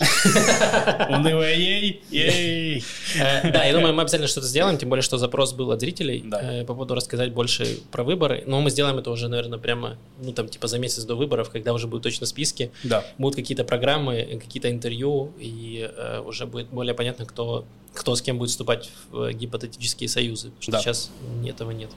[1.09, 2.85] Унылый ей, ей.
[3.21, 6.23] Э, Да, я думаю, мы обязательно что-то сделаем, тем более, что запрос был от зрителей
[6.25, 6.41] Да.
[6.43, 8.43] э, по поводу рассказать больше про выборы.
[8.47, 11.73] Но мы сделаем это уже, наверное, прямо, ну, там, типа за месяц до выборов, когда
[11.73, 12.71] уже будут точно списки.
[12.85, 13.05] Да.
[13.19, 18.39] Будут какие-то программы, какие-то интервью, и э, уже будет более понятно, кто, кто с кем
[18.39, 20.51] будет вступать в гипотетические союзы.
[20.51, 20.81] Потому что Да.
[20.81, 21.11] сейчас
[21.47, 21.91] этого нет.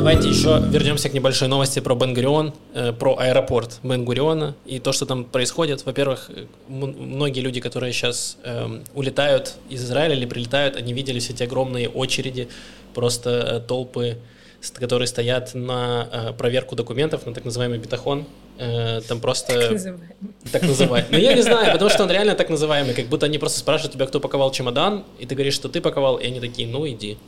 [0.00, 5.04] Давайте еще вернемся к небольшой новости про Бенгурион, э, про аэропорт Бенгуриона и то, что
[5.04, 5.84] там происходит.
[5.84, 11.34] Во-первых, э, многие люди, которые сейчас эм, улетают из Израиля или прилетают, они видели все
[11.34, 12.48] эти огромные очереди,
[12.94, 14.16] просто э, толпы,
[14.72, 18.24] которые стоят на э, проверку документов, на так называемый битахон.
[18.56, 19.70] Э, там просто...
[19.70, 20.00] Называем.
[20.50, 21.10] Так называемый.
[21.10, 22.94] Ну, я не знаю, потому что он реально так называемый.
[22.94, 26.16] Как будто они просто спрашивают тебя, кто паковал чемодан, и ты говоришь, что ты паковал,
[26.16, 27.18] и они такие, ну, иди.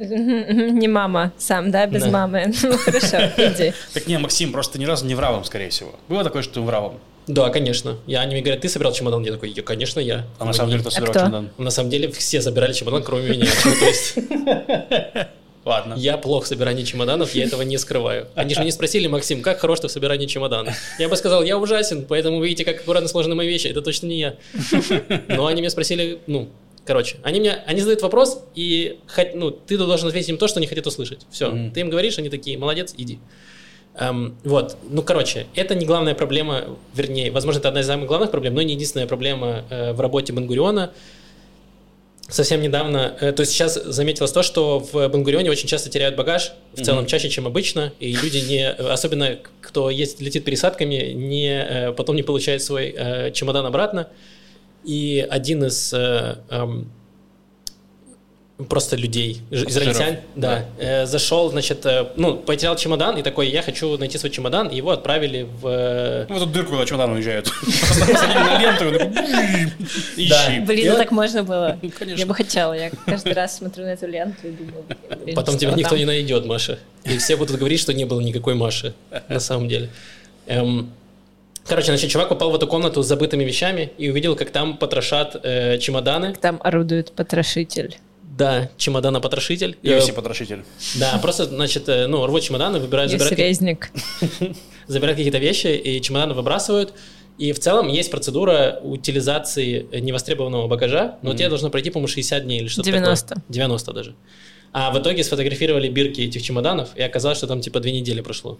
[0.00, 2.10] Не мама, сам, да, без Да.
[2.10, 2.52] мамы.
[2.62, 3.72] Ну, хорошо, иди.
[3.92, 5.94] Так не, Максим, просто ни разу не врал им, скорее всего.
[6.08, 6.98] Было такое, что ты врал им?
[7.26, 7.98] Да, конечно.
[8.06, 9.22] Я, они мне говорят, ты собирал чемодан?
[9.24, 10.26] Я такой, я, конечно, я.
[10.38, 11.50] А на самом деле, кто А собирал чемодан?
[11.58, 13.46] На самом деле все забирали чемодан, кроме меня.
[13.64, 14.14] Ну, то есть
[15.66, 15.94] Ладно.
[15.98, 18.28] я плох в собирании чемоданов, я этого не скрываю.
[18.34, 20.74] Они же не спросили, Максим, как хорош ты в собирании чемоданов?
[20.98, 24.18] Я бы сказал, я ужасен, поэтому видите, как аккуратно сложены мои вещи, это точно не
[24.18, 24.34] я.
[25.28, 26.48] Но они меня спросили, ну,
[26.90, 28.98] короче, они мне, они задают вопрос, и
[29.34, 31.24] ну, ты должен ответить им то, что они хотят услышать.
[31.30, 31.70] Все, Мгм.
[31.70, 33.20] ты им говоришь, они такие, молодец, иди.
[33.94, 38.32] Эм, вот, ну, короче, это не главная проблема, вернее, возможно, это одна из самых главных
[38.32, 40.90] проблем, но не единственная проблема э, в работе Бангуриона.
[42.28, 46.52] Совсем недавно, э, то есть сейчас заметилось то, что в Бангурионе очень часто теряют багаж,
[46.72, 47.06] в целом Мгм.
[47.08, 52.24] чаще, чем обычно, и люди не, особенно кто ездит, летит пересадками, не, э, потом не
[52.24, 54.08] получает свой э, чемодан обратно.
[54.84, 56.90] И один из э, эм,
[58.68, 63.96] просто людей, израильтян, да, э, зашел, значит, э, ну, потерял чемодан и такой, я хочу
[63.98, 65.66] найти свой чемодан, и его отправили в...
[65.66, 67.50] э, Ну, в эту дырку, куда чемодан уезжают.
[68.34, 68.84] На ленту,
[70.16, 70.60] ищи.
[70.60, 71.78] Блин, ну так можно было.
[72.16, 72.72] Я бы хотела.
[72.72, 74.84] Я каждый раз смотрю на эту ленту и думаю...
[75.34, 76.78] Потом тебя никто не найдет, Маша.
[77.04, 78.94] И все будут говорить, что не было никакой Маши,
[79.28, 79.90] на самом деле.
[80.46, 80.90] Эм,
[81.66, 85.36] Короче, значит, чувак попал в эту комнату с забытыми вещами и увидел, как там потрошат
[85.42, 86.34] э, чемоданы.
[86.40, 87.96] Там орудует потрошитель.
[88.22, 89.76] Да, чемодана-потрошитель.
[89.82, 90.64] Э, UFC-потрошитель.
[90.98, 93.90] Да, просто, значит, э, ну, рвут чемоданы, выбирают, И забирают, какие- срезник.
[94.86, 96.92] забирают какие-то вещи, и чемоданы выбрасывают.
[97.38, 102.60] И в целом есть процедура утилизации невостребованного багажа, но тебе должно пройти, по-моему, 60 дней
[102.60, 103.28] или что-то 90.
[103.28, 103.44] такое.
[103.48, 104.14] 90 даже.
[104.72, 108.58] А в итоге сфотографировали бирки этих чемоданов, и оказалось, что там типа две недели прошло.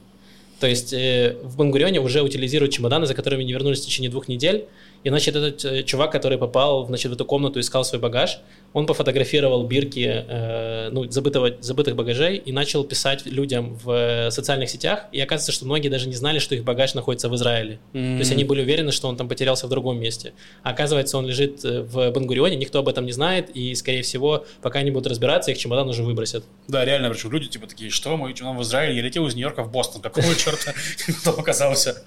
[0.60, 4.28] То есть э, в Бангурионе уже утилизируют чемоданы, за которыми не вернулись в течение двух
[4.28, 4.66] недель.
[5.02, 8.40] И, значит, этот э, чувак, который попал значит, в эту комнату, искал свой багаж,
[8.72, 14.68] он пофотографировал бирки э, ну, забытого, забытых багажей и начал писать людям в э, социальных
[14.68, 15.06] сетях.
[15.12, 17.80] И оказывается, что многие даже не знали, что их багаж находится в Израиле.
[17.92, 20.32] То есть они были уверены, что он там потерялся в другом месте.
[20.62, 24.44] А оказывается, он лежит э, в Бангурионе, никто об этом не знает, и, скорее всего,
[24.62, 26.44] пока они будут разбираться, их чемодан уже выбросят.
[26.68, 29.62] Да, реально, причем люди типа такие, что мой чемодан в Израиле, я летел из Нью-Йорка
[29.62, 30.72] в Бостон, какого черта
[31.20, 32.02] кто оказался?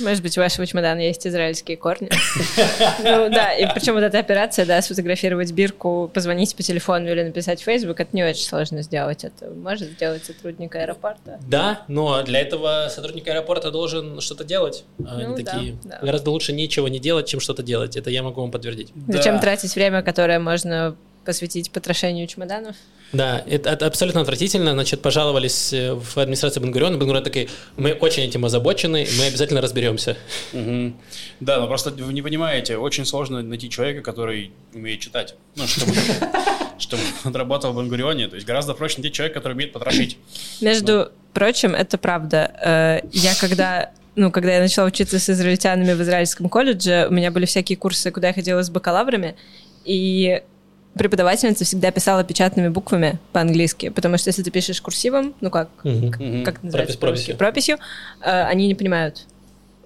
[0.00, 2.08] Может быть, у вашего чемодана есть израильские корни.
[2.98, 7.60] Ну да, и причем вот эта операция, да, сфотографировать бирку, позвонить по телефону или написать
[7.60, 9.24] в Facebook, это не очень сложно сделать.
[9.24, 11.38] Это может сделать сотрудник аэропорта.
[11.46, 14.84] Да, но для этого сотрудник аэропорта должен что-то делать.
[15.00, 17.96] А Ну они да, такие, гораздо лучше ничего не делать, чем что-то делать.
[17.96, 18.92] Это я могу вам подтвердить.
[19.08, 20.96] Зачем тратить время, которое можно
[21.28, 22.74] посвятить потрошению чемоданов?
[23.12, 24.72] Да, это, это абсолютно отвратительно.
[24.72, 26.96] Значит, пожаловались э, в администрацию Бенгуриона.
[26.96, 30.16] Бенгурион такие, мы очень этим озабочены, мы обязательно разберемся.
[30.54, 35.34] Да, но просто вы не понимаете, очень сложно найти человека, который умеет читать.
[35.54, 35.92] Ну, чтобы,
[36.78, 38.28] чтобы он работал в Бангурионе.
[38.28, 40.16] То есть гораздо проще найти человека, который умеет потрошить.
[40.62, 43.02] Между прочим, это правда.
[43.04, 47.30] Э, Я когда ну, когда я начала учиться с израильтянами в израильском колледже, у меня
[47.30, 49.36] были всякие курсы, куда я ходила с бакалаврами,
[49.84, 50.42] И
[50.98, 56.10] преподавательница всегда писала печатными буквами по-английски, потому что если ты пишешь курсивом, ну как, Мгм.
[56.10, 56.98] как, как это называется?
[56.98, 57.36] Пропись прописью.
[57.36, 57.78] Прописью,
[58.20, 59.26] э, они не понимают.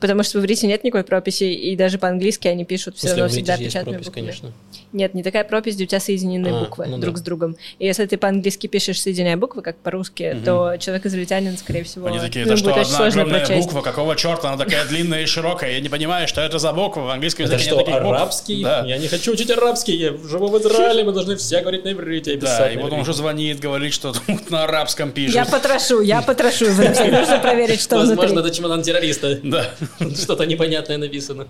[0.02, 3.54] Потому что в иврите нет никакой прописи, и даже по-английски они пишут все равно всегда
[3.56, 4.10] пропись, буквами.
[4.12, 4.52] конечно.
[4.92, 7.20] Нет, не такая пропись, где у тебя соединены А, буквы ну друг да.
[7.20, 7.56] с другом.
[7.78, 10.44] И если ты по-английски пишешь, соединяя буквы, как по-русски, Мгм.
[10.44, 13.66] то человек-израильтянин, скорее всего, Они такие, ну, это что, будет очень одна сложно огромная прочесть.
[13.68, 17.02] буква, какого черта, она такая длинная и широкая, я не понимаю, что это за буква,
[17.02, 18.14] в английском Это языке что, нет таких букв.
[18.16, 18.62] арабский?
[18.64, 18.84] Да.
[18.84, 22.34] Я не хочу учить арабский, я живу в Израиле, мы должны все говорить на иврите
[22.34, 25.34] и писать Да, и вот он уже звонит, говорит, что тут на арабском пишет.
[25.36, 26.66] Я потрошу, я потрошу.
[26.66, 28.40] Нужно проверить, что Возможно, внутри.
[28.48, 29.38] это чемодан террориста.
[29.44, 29.70] Да.
[30.22, 31.48] Что-то непонятное написано.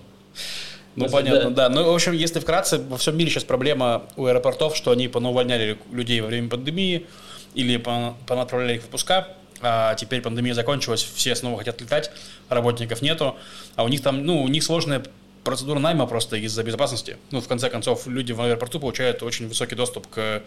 [0.95, 1.11] Ну, Да.
[1.11, 1.69] понятно, да.
[1.69, 5.79] Ну, в общем, если вкратце, во всем мире сейчас проблема у аэропортов, что они понаувольняли
[5.91, 7.07] людей во время пандемии
[7.55, 9.29] или пона- понаотправляли их в отпуска,
[9.63, 12.11] а теперь пандемия закончилась, все снова хотят летать,
[12.49, 13.37] работников нету,
[13.77, 15.03] а у них там, ну, у них сложная
[15.45, 17.17] процедура найма просто из-за безопасности.
[17.31, 20.43] Ну, в конце концов, люди в аэропорту получают очень высокий доступ к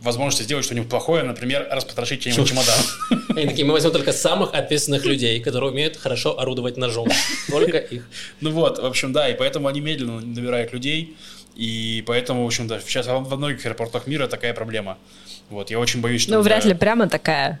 [0.00, 2.78] возможности сделать что-нибудь плохое, например, распотрошить чей-нибудь чемодан.
[3.36, 7.08] Они такие, мы возьмем только самых ответственных людей, которые умеют хорошо орудовать ножом.
[7.50, 8.06] Только их.
[8.40, 11.16] Ну вот, в общем, да, и поэтому они медленно набирают людей,
[11.54, 14.96] и поэтому, в общем, да, сейчас во многих аэропортах мира такая проблема.
[15.50, 16.32] Вот, я очень боюсь, что...
[16.32, 17.60] Ну, вряд ли прямо такая.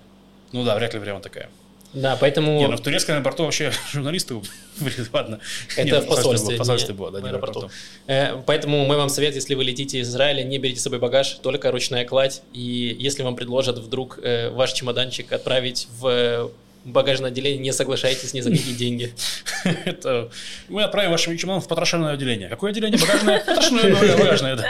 [0.52, 1.50] Ну да, вряд ли прямо такая.
[1.92, 4.34] Да, поэтому Не, ну в турецком аэропорту вообще журналисты...
[4.80, 5.40] Блин, ладно.
[5.76, 6.50] это Нет, в посольстве.
[6.50, 7.70] было, посольстве не было, да, не в аэропорту.
[8.06, 11.38] Э, Поэтому мой вам совет, если вы летите из Израиля, не берите с собой багаж,
[11.42, 12.42] только ручная кладь.
[12.52, 16.48] И если вам предложат вдруг э, ваш чемоданчик отправить в э,
[16.84, 19.12] багажное отделение, не соглашайтесь ни за какие деньги.
[19.84, 20.30] Это...
[20.68, 22.48] Мы отправим ваш чемодан в потрошенное отделение.
[22.48, 22.98] Какое отделение?
[23.00, 23.40] Багажное?
[23.44, 24.66] Потрошенное бага- багажное, да.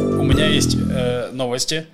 [0.00, 0.76] У меня есть
[1.32, 1.86] новости,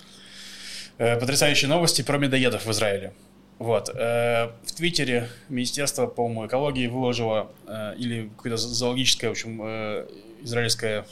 [0.98, 3.12] потрясающие новости про медоедов в Израиле.
[3.58, 3.88] Вот.
[3.92, 10.06] э, в Твиттере Министерство, по-моему, экологии выложило, э, или какое-то зоологическое, в общем, э,
[10.42, 11.04] израильское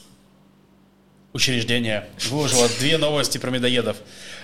[1.32, 3.97] учреждение выложило две новости про медоедов.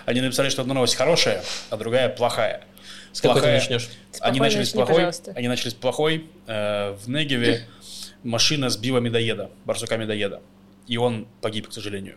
[0.04, 2.64] Они написали, что одна новость хорошая, а другая плохая.
[3.12, 3.88] С какой ты начнешь?
[4.20, 4.94] они Спокойно начали с плохой.
[4.94, 5.32] пожалуйста.
[5.36, 6.26] Они начали с плохой.
[6.46, 7.66] Э, в Негеве
[8.24, 10.42] машина сбила медоеда, барсука медоеда.
[10.88, 12.16] И он погиб, к сожалению.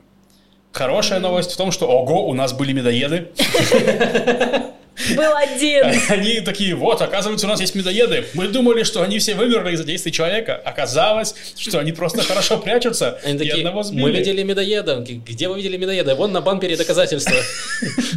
[0.75, 3.29] Хорошая новость в том, что ого, у нас были медоеды.
[5.15, 5.85] Был один.
[6.09, 8.25] Они такие, вот, оказывается, у нас есть медоеды.
[8.33, 10.55] Мы думали, что они все вымерли из-за действий человека.
[10.55, 13.19] Оказалось, что они просто хорошо прячутся.
[13.23, 14.17] Они такие, одного мы сбили.
[14.17, 15.05] видели медоеда.
[15.25, 16.15] Где вы видели медоеда?
[16.15, 17.35] Вон на бампере доказательства.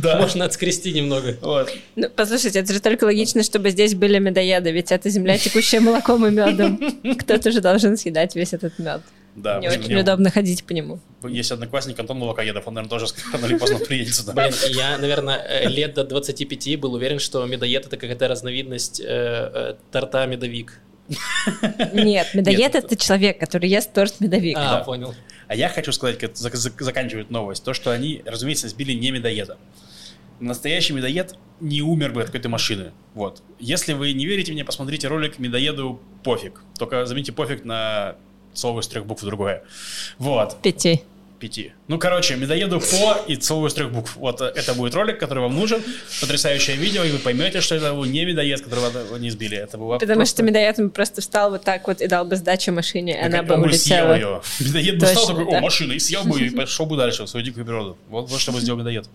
[0.03, 0.19] Да.
[0.19, 1.37] Можно отскрести немного.
[1.43, 1.73] Вот.
[1.97, 6.25] Ну, послушайте, это же только логично, чтобы здесь были медоеды, ведь это земля, текущая молоком
[6.27, 6.81] и медом.
[7.19, 9.01] Кто-то же должен съедать весь этот мед.
[9.43, 11.01] Да, Не блин, очень мне удобно ходить по нему.
[11.25, 14.33] Есть одноклассник Антон Молокоедов, он, наверное, тоже рано или поздно приедет сюда.
[14.33, 19.05] Блин, я, наверное, э, лет до 25 был уверен, что медоед это какая-то разновидность э,
[19.07, 20.81] э, торта медовик.
[21.93, 24.57] Нет, медоед это человек, который ест торт медовик.
[24.59, 25.15] А, понял.
[25.47, 29.11] А я хочу сказать, как зак- зак- заканчивает новость, то, что они, разумеется, сбили не
[29.11, 29.57] медоеда.
[30.41, 32.93] Настоящий медоед не умер бы от какой-то машины.
[33.15, 33.43] Вот.
[33.59, 36.63] Если вы не верите мне, посмотрите ролик «Медоеду пофиг».
[36.79, 38.15] Только заметьте пофиг на
[38.55, 39.63] слово из трех букв другое.
[40.19, 40.61] Вот.
[40.63, 41.03] Пяти.
[41.39, 41.73] Пяти.
[41.87, 44.17] Ну, короче, медоеду по и слово из трех букв.
[44.17, 45.81] Вот э, это будет ролик, который вам нужен.
[46.21, 49.57] Потрясающее видео, и вы поймете, что это был не медоед, которого они сбили.
[49.57, 52.35] Это было Потому просто- что медоед бы просто встал вот так вот и дал бы
[52.35, 54.15] сдачу машине, и она бы он бы съел улетела.
[54.35, 54.43] ее.
[54.59, 55.59] Медоед бы стал Точно, такой, да.
[55.59, 57.97] о, машина, и съел бы, и пошел бы дальше в свою дикую природу.
[58.09, 59.09] Вот, вот что бы сделал медоед.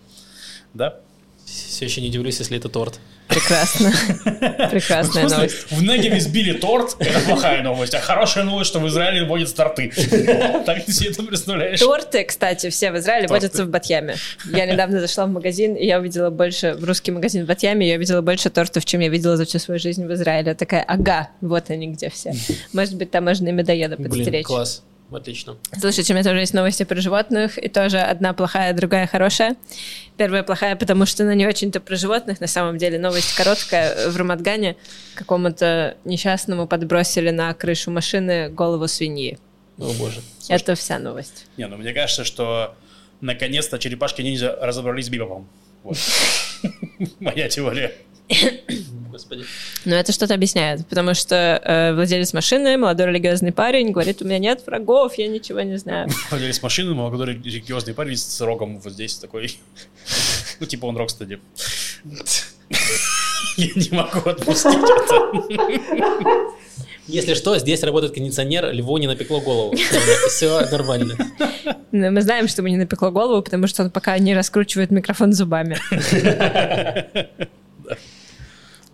[0.72, 0.96] Да?
[1.44, 2.98] Все еще не удивлюсь, если это торт.
[3.28, 3.90] Прекрасно.
[4.24, 5.70] В Прекрасная новость.
[5.70, 9.90] в Негеве сбили торт, это плохая новость, а хорошая новость, что в Израиле вводят торты.
[10.66, 11.80] Так ты себе это представляешь?
[11.80, 14.16] Торты, кстати, все в Израиле водятся в Батьяме.
[14.44, 17.96] Я недавно зашла в магазин, и я увидела больше, в русский магазин в Батьяме, я
[17.96, 20.54] увидела больше тортов, чем я видела за всю свою жизнь в Израиле.
[20.54, 22.32] Такая, ага, вот они где все.
[22.72, 24.46] Может быть, там можно и медоеда Блин, подстеречь.
[24.46, 24.82] класс.
[25.12, 25.56] Отлично.
[25.78, 29.56] Слушайте, у меня тоже есть новости про животных, и тоже одна плохая, другая хорошая.
[30.16, 32.40] Первая плохая, потому что она не очень-то про животных.
[32.40, 34.08] На самом деле новость короткая.
[34.08, 34.76] В Рамадгане
[35.14, 39.38] какому-то несчастному подбросили на крышу машины голову свиньи.
[39.78, 40.20] О боже.
[40.48, 41.46] Это вся новость.
[41.56, 42.74] Не, ну мне кажется, что
[43.20, 45.48] наконец-то черепашки-ниндзя разобрались с Бибопом.
[45.82, 45.98] Вот.
[47.20, 47.92] Моя теория.
[49.10, 49.44] Господи.
[49.84, 54.38] Но это что-то объясняет, потому что э, владелец машины, молодой религиозный парень, говорит, у меня
[54.38, 56.08] нет врагов, я ничего не знаю.
[56.30, 59.58] Владелец машины, молодой религиозный парень с рогом вот здесь такой.
[60.60, 61.40] Ну, типа он Рокстеди.
[63.56, 65.32] Я не могу отпустить это.
[67.08, 69.74] Если что, здесь работает кондиционер, льву не напекло голову.
[70.28, 71.16] Все нормально.
[71.90, 75.32] Но мы знаем, что ему не напекло голову, потому что он пока не раскручивает микрофон
[75.32, 75.76] зубами.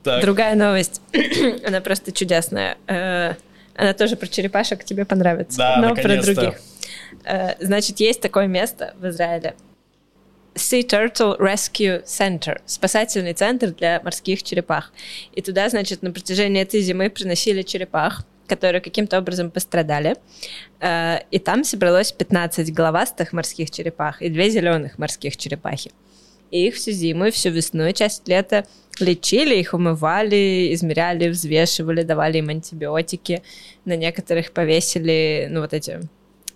[0.02, 1.02] Так, Другая новость,
[1.66, 2.78] она просто чудесная.
[2.86, 3.34] Э,
[3.76, 6.58] Она тоже про черепашек тебе понравится, Да, но про других.
[7.24, 9.54] Э, Значит, есть такое место в Израиле.
[10.54, 14.92] Sea Turtle Rescue Center, спасательный центр для морских черепах.
[15.34, 20.16] И туда, значит, на протяжении этой зимы приносили черепах, которые каким-то образом пострадали.
[20.80, 25.92] Э, И там собралось 15 головастых морских черепах и две зеленых морских черепахи.
[26.50, 28.66] И их всю зиму и всю весну и часть лета
[28.98, 33.42] лечили, их умывали, измеряли, взвешивали, давали им антибиотики.
[33.84, 36.00] На некоторых повесили, ну, вот эти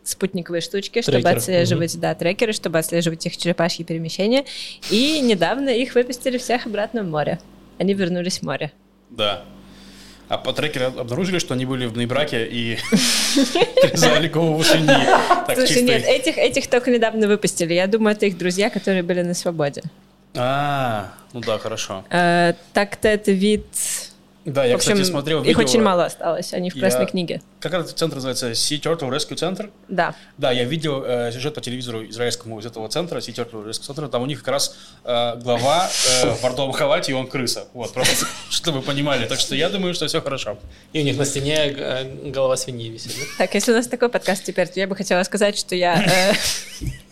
[0.02, 4.44] спутниковые штучки, чтобы Трекер, отслеживать, да, трекеры, чтобы отслеживать их черепашьи перемещения.
[4.90, 7.38] И недавно их выпустили всех обратно в море.
[7.78, 8.72] Они вернулись в море.
[9.10, 9.44] Да.
[10.28, 12.78] А по трекеру обнаружили, что они были в браке и
[13.82, 14.62] отрезали голову.
[14.64, 17.74] Так, Слушай, нет, этих, этих только недавно выпустили.
[17.74, 19.82] Я думаю, это их друзья, которые были на свободе.
[20.36, 22.04] А, ну да, хорошо.
[22.10, 23.66] Э, так-то это вид...
[24.44, 25.62] Да, я, в общем, кстати, смотрел их видео.
[25.62, 27.40] очень мало осталось, они в Я- красной книге.
[27.60, 28.50] Как этот центр называется?
[28.50, 29.70] Sea Turtle Rescue Center?
[29.88, 30.14] Да.
[30.36, 34.08] Да, я видел э, сюжет по телевизору израильскому из этого центра, Sea Turtle Rescue Center.
[34.08, 35.88] Там у них как раз э, глава
[36.22, 37.68] э, в бордовом халате, и он крыса.
[37.72, 39.26] Вот, просто, чтобы вы понимали.
[39.26, 40.58] Так что я думаю, что все хорошо.
[40.92, 43.12] И у них на стене э, голова свиньи висит.
[43.38, 46.04] Так, если у нас такой подкаст теперь, то я бы хотела сказать, что я...
[46.04, 46.34] э,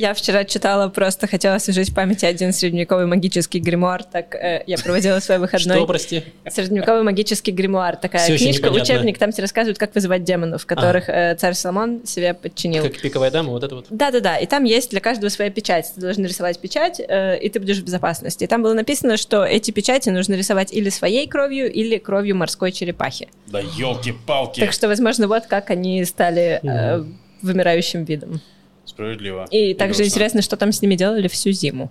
[0.00, 4.78] Я вчера читала, просто хотела освежить в памяти один средневековый магический гримуар, так э, я
[4.78, 5.76] проводила свой выходной.
[5.76, 6.24] Что, прости?
[6.48, 11.10] Средневековый магический гримуар, такая Всё еще книжка, учебник, там тебе рассказывают, как вызывать демонов, которых
[11.10, 12.84] э, царь Соломон себе подчинил.
[12.84, 13.88] Как пиковая дама, вот это вот.
[13.90, 15.92] Да-да-да, и там есть для каждого своя печать.
[15.94, 18.44] Ты должен рисовать печать, э, и ты будешь в безопасности.
[18.44, 22.72] И там было написано, что эти печати нужно рисовать или своей кровью, или кровью морской
[22.72, 23.28] черепахи.
[23.48, 24.60] Да елки-палки.
[24.60, 27.04] Так что, возможно, вот как они стали э,
[27.42, 28.40] вымирающим видом.
[28.84, 29.46] Справедливо.
[29.50, 30.10] И также грустно.
[30.12, 31.90] интересно, что там с ними делали всю зиму.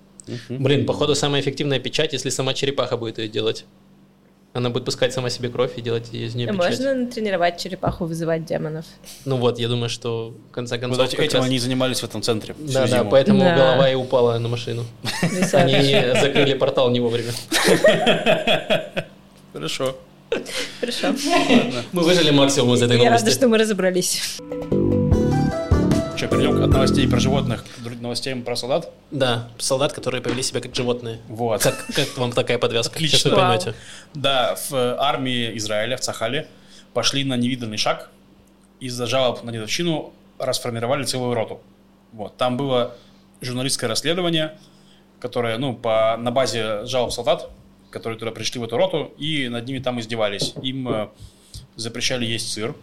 [0.50, 3.66] Блин, походу, самая эффективная печать, если сама черепаха будет ее делать.
[4.52, 6.58] Она будет пускать сама себе кровь и делать из нее печать.
[6.72, 8.84] Можно натренировать черепаху вызывать демонов.
[9.24, 11.00] Ну вот, я думаю, что в конце концов...
[11.08, 12.56] Вот этим раз- они занимались в этом центре.
[12.58, 13.12] Да, да, зиму.
[13.12, 13.56] поэтому Да.
[13.56, 14.86] голова и упала на машину.
[15.54, 17.32] Они закрыли портал не вовремя.
[19.54, 19.96] Хорошо.
[20.80, 21.14] Хорошо.
[21.92, 23.30] Мы выжили максимум из этой Я рада, новости.
[23.38, 24.38] что мы разобрались.
[26.20, 28.92] Что, перейдем от новостей про животных к новостям про солдат?
[29.10, 31.22] Да, солдат, которые повели себя как животные.
[31.30, 31.64] Вот.
[31.64, 32.94] Как, как вам такая подвязка?
[32.96, 33.20] Отлично.
[33.20, 33.74] Сейчас вы поймете.
[34.14, 36.50] Да, в э, армии Израиля, в Цахале,
[36.94, 38.10] пошли на невиданный шаг.
[38.82, 41.62] Из-за жалоб на дедовщину расформировали целую роту.
[42.12, 42.36] Вот.
[42.36, 42.98] Там было
[43.40, 44.58] журналистское расследование,
[45.22, 47.50] которое, ну, по, на базе жалоб солдат,
[47.92, 50.54] которые туда пришли в эту роту, и над ними там издевались.
[50.62, 51.08] Им э,
[51.78, 52.76] запрещали есть сыр.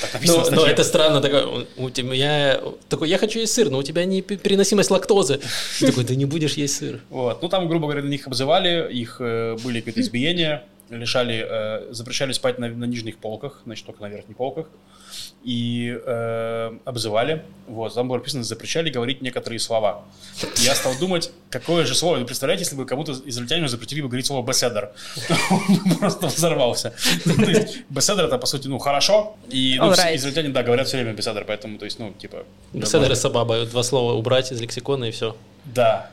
[0.00, 0.72] Так написано но статье.
[0.72, 4.22] это странно, такой, у- тебя, я, такой, я хочу есть сыр, но у тебя не
[4.22, 5.40] переносимость лактозы.
[5.78, 7.00] Ты такой, ты не будешь есть сыр.
[7.10, 7.42] Вот.
[7.42, 12.32] Ну, там, грубо говоря, на них обзывали, их э, были какие-то избиения, лишали, э, запрещали
[12.32, 14.66] спать на, на нижних полках, значит, только на верхних полках,
[15.42, 17.44] и э, обзывали.
[17.66, 17.94] Вот.
[17.94, 20.04] Там было написано, запрещали говорить некоторые слова.
[20.56, 22.18] Я стал думать, какое же слово.
[22.18, 24.90] Вы представляете, если бы кому-то израильтянину запретили бы говорить слово «беседер»?
[25.50, 26.94] Он бы просто взорвался.
[27.24, 31.12] То есть, «Беседер»— это, по сути, ну, хорошо, и ну, израильтяне, да, говорят все время
[31.12, 32.44] «беседер», поэтому, то есть, ну, типа...
[32.72, 35.36] Беседер и собаба, два слова убрать из лексикона и все.
[35.64, 36.10] Да,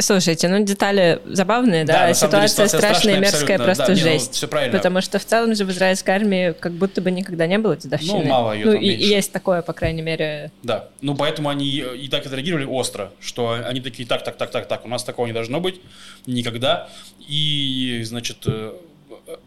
[0.00, 4.08] Слушайте, ну детали забавные, да, самом деле ситуация, страшная и мерзкая, просто Да, не, ну,
[4.08, 4.34] жесть.
[4.34, 4.76] всё правильно.
[4.76, 8.24] Потому что в целом же в израильской армии как будто бы никогда не было дедовщины.
[8.24, 9.04] Ну, мало её Ну, там и, меньше.
[9.06, 10.50] есть такое, по крайней мере.
[10.62, 14.66] Да, ну поэтому они и так отреагировали остро, что они такие, так, так, так, так,
[14.68, 15.80] так, у нас такого не должно быть
[16.26, 16.88] никогда.
[17.28, 18.72] И, значит, э,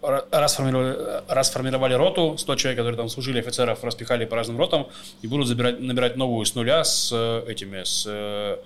[0.02, 0.98] ра- расформировали,
[1.28, 4.88] расформировали роту, 100 человек, которые там служили, офицеров, распихали по разным ротам
[5.22, 8.58] и будут забирать, набирать новую с нуля с э, этими, с э,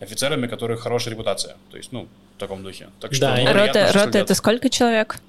[0.00, 1.56] офицерами, у которых хорошая репутация.
[1.70, 2.88] То есть, ну, в таком духе.
[3.00, 5.20] Так что, Да, ну, Рота, что рота это сколько человек?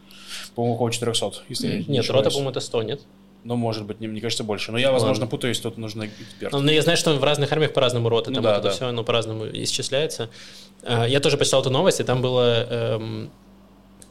[0.55, 3.01] По-моему, около 400, если не Нет, рота, по-моему, это 100, нет?
[3.43, 4.71] Ну, может быть, не- мне кажется, больше.
[4.71, 5.27] Но я, возможно, Ладно.
[5.27, 6.51] путаюсь, тут нужно эксперт.
[6.51, 8.69] Ну, я знаю, что в разных армиях по-разному роты, Ну там да, это да.
[8.71, 10.29] все, оно по-разному исчисляется.
[10.83, 12.65] А, Я тоже почитал эту новость, и там было...
[12.69, 13.29] эм,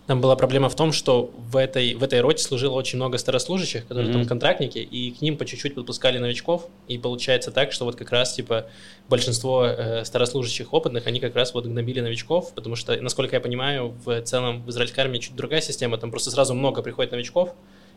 [0.06, 3.86] Там была проблема в том, что в этой, в этой роте служило очень много старослужащих,
[3.86, 4.20] которые Мгм.
[4.20, 8.10] там контрактники, и к ним по чуть-чуть подпускали новичков, и получается так, что вот как
[8.12, 8.66] раз, типа,
[9.08, 13.94] большинство э, старослужащих опытных, они как раз вот гнобили новичков, потому что, насколько я понимаю,
[14.04, 17.54] в целом в израильской армии чуть другая система, там просто сразу много приходит новичков,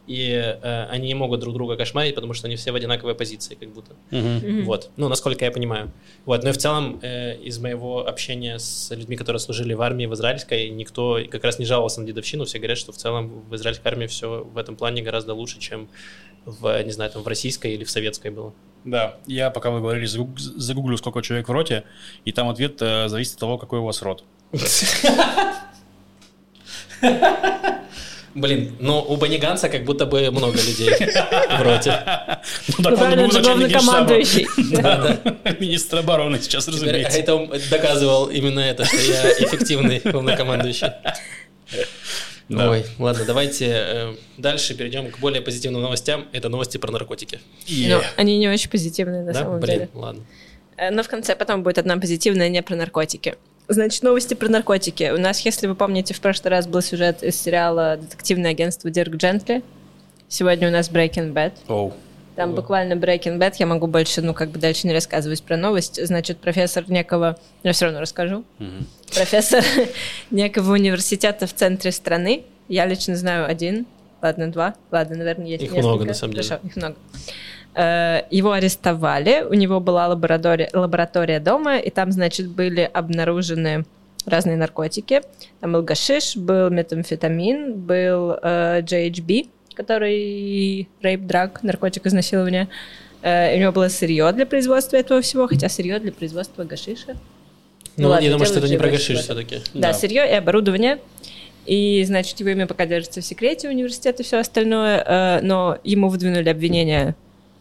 [0.08, 3.56] и э, они не могут друг друга кошмарить, потому что они все в одинаковой позиции,
[3.56, 3.96] как будто.
[4.12, 4.64] Мгм.
[4.64, 5.92] Вот, ну, насколько я понимаю.
[6.26, 10.06] Вот, но и в целом э, из моего общения с людьми, которые служили в армии
[10.06, 12.46] в израильской, никто как раз не жаловался на дедовщину.
[12.46, 15.90] Все говорят, что в целом в израильской армии все в этом плане гораздо лучше, чем
[16.46, 18.54] в, не знаю, там в российской или в советской было.
[18.86, 21.84] Да, я, пока вы говорили, загуг- загуглю, сколько человек в роте,
[22.24, 24.24] и там ответ э, зависит от того, какой у вас рот.
[28.38, 32.04] Блин, но у Баниганса как будто бы много людей в роте.
[32.78, 34.48] Ну, так он был главнокомандующий.
[35.60, 37.18] Министр обороны сейчас, а разумеется.
[37.18, 40.88] это доказывал именно это, что я эффективный главнокомандующий.
[42.50, 42.70] Да.
[42.70, 46.28] Ой, ладно, давайте э, дальше перейдем к более позитивным новостям.
[46.32, 47.40] Это новости про наркотики.
[47.66, 49.40] И- Ну, они не очень позитивные на да?
[49.40, 49.90] самом Блин, деле.
[49.94, 50.24] ладно.
[50.78, 53.36] Э, Но в конце потом будет одна позитивная, не про наркотики.
[53.70, 55.12] Значит, новости про наркотики.
[55.14, 59.16] У нас, если вы помните, в прошлый раз был сюжет из сериала «Детективное агентство Дирк
[59.16, 59.62] Джентли».
[60.30, 61.54] Сегодня у нас Breaking Bad.
[61.68, 61.94] Оу.
[62.38, 63.56] Там буквально Breaking Bad.
[63.60, 66.06] Я могу больше, ну, как бы дальше не рассказывать про новость.
[66.06, 67.38] Значит, профессор некого...
[67.64, 68.46] Я все равно расскажу.
[68.60, 68.88] Мгм.
[69.14, 69.64] Профессор
[70.32, 72.44] некого университета в центре страны.
[72.70, 73.86] Я лично знаю один.
[74.22, 74.76] Ладно, два.
[74.92, 75.88] Ладно, наверное, есть Их несколько.
[75.88, 76.48] много, на самом деле.
[76.48, 76.96] Хорошо, их много.
[77.78, 83.86] Э, Его арестовали, у него была лаборатория, лаборатория дома, и там, значит, были обнаружены
[84.26, 85.22] разные наркотики.
[85.62, 92.68] Там был гашиш, был метамфетамин, был э, GHB, который rape drug, наркотик изнасилования.
[93.22, 97.16] Э, у него было сырье для производства этого всего, хотя сырье для производства гашиша.
[97.96, 99.58] Ну, ладно, я думаю, что это не про гашиш все-таки.
[99.76, 99.94] Да, Да.
[99.94, 100.98] сырье и оборудование.
[101.68, 106.10] И, значит, его имя пока держится в секрете университета и все остальное, э, но ему
[106.10, 107.16] выдвинули обвинение,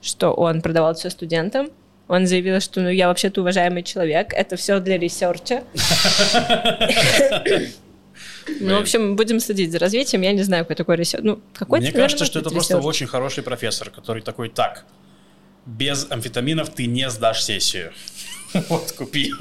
[0.06, 1.70] что он продавал все студентам.
[2.08, 5.64] Он заявил, что ну, я вообще-то уважаемый человек, это все для research а.
[8.60, 10.22] Ну, в общем, будем следить за развитием.
[10.22, 11.22] Я не знаю, какой такой research.
[11.24, 14.84] Ну, какой Мне кажется, что это просто очень хороший профессор, который такой, так,
[15.66, 17.92] без амфетаминов ты не сдашь сессию.
[18.70, 19.32] Вот, купи.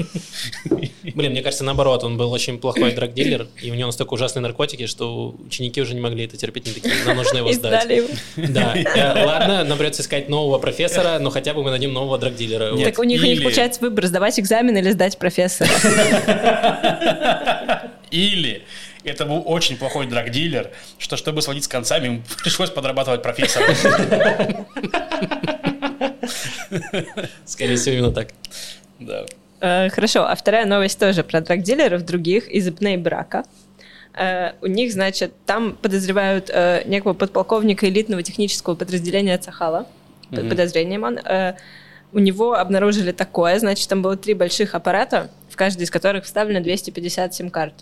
[1.13, 4.41] Блин, мне кажется, наоборот, он был очень плохой drug dealer, и у него настолько ужасные
[4.41, 7.89] наркотики, что ученики уже не могли это терпеть, они такие, нам нужно его сдать.
[7.89, 8.09] его.
[8.35, 12.35] Да, Э, ладно, нам придется искать нового профессора, но хотя бы мы найдем нового drug
[12.35, 12.71] dealer а.
[12.73, 12.89] Нет.
[12.89, 15.69] Так у них, у них или- получается выбор, сдавать экзамен или сдать профессора.
[18.11, 18.63] Или
[19.03, 23.75] это был очень плохой драгдилер, что чтобы сводить с концами, ему пришлось подрабатывать профессором.
[27.45, 28.29] Скорее всего, именно так.
[28.99, 29.25] Да.
[29.59, 33.45] Э, Хорошо, а вторая новость тоже про драгдилеров других из Ипней Брака.
[34.13, 39.87] Э, У них, значит, там подозревают э, некого подполковника элитного технического подразделения Цахала.
[40.31, 41.19] Под подозрением он.
[42.11, 46.61] У него обнаружили такое, значит, там было три больших аппарата, в каждый из которых вставлено
[46.61, 47.73] 250 сим-карт.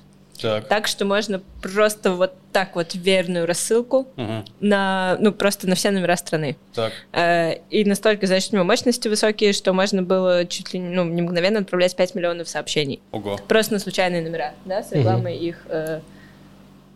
[0.41, 0.67] Так.
[0.67, 4.45] Так что можно просто вот так вот верную рассылку Мгм.
[4.59, 6.57] на, ну, просто на все номера страны.
[6.73, 6.91] Так.
[7.11, 11.21] Э, И настолько, значит, у него мощности высокие, что можно было чуть ли ну, не
[11.21, 12.99] мгновенно отправлять 5 миллионов сообщений.
[13.11, 13.39] Ого.
[13.47, 16.01] Просто на случайные номера, да, с рекламой их э,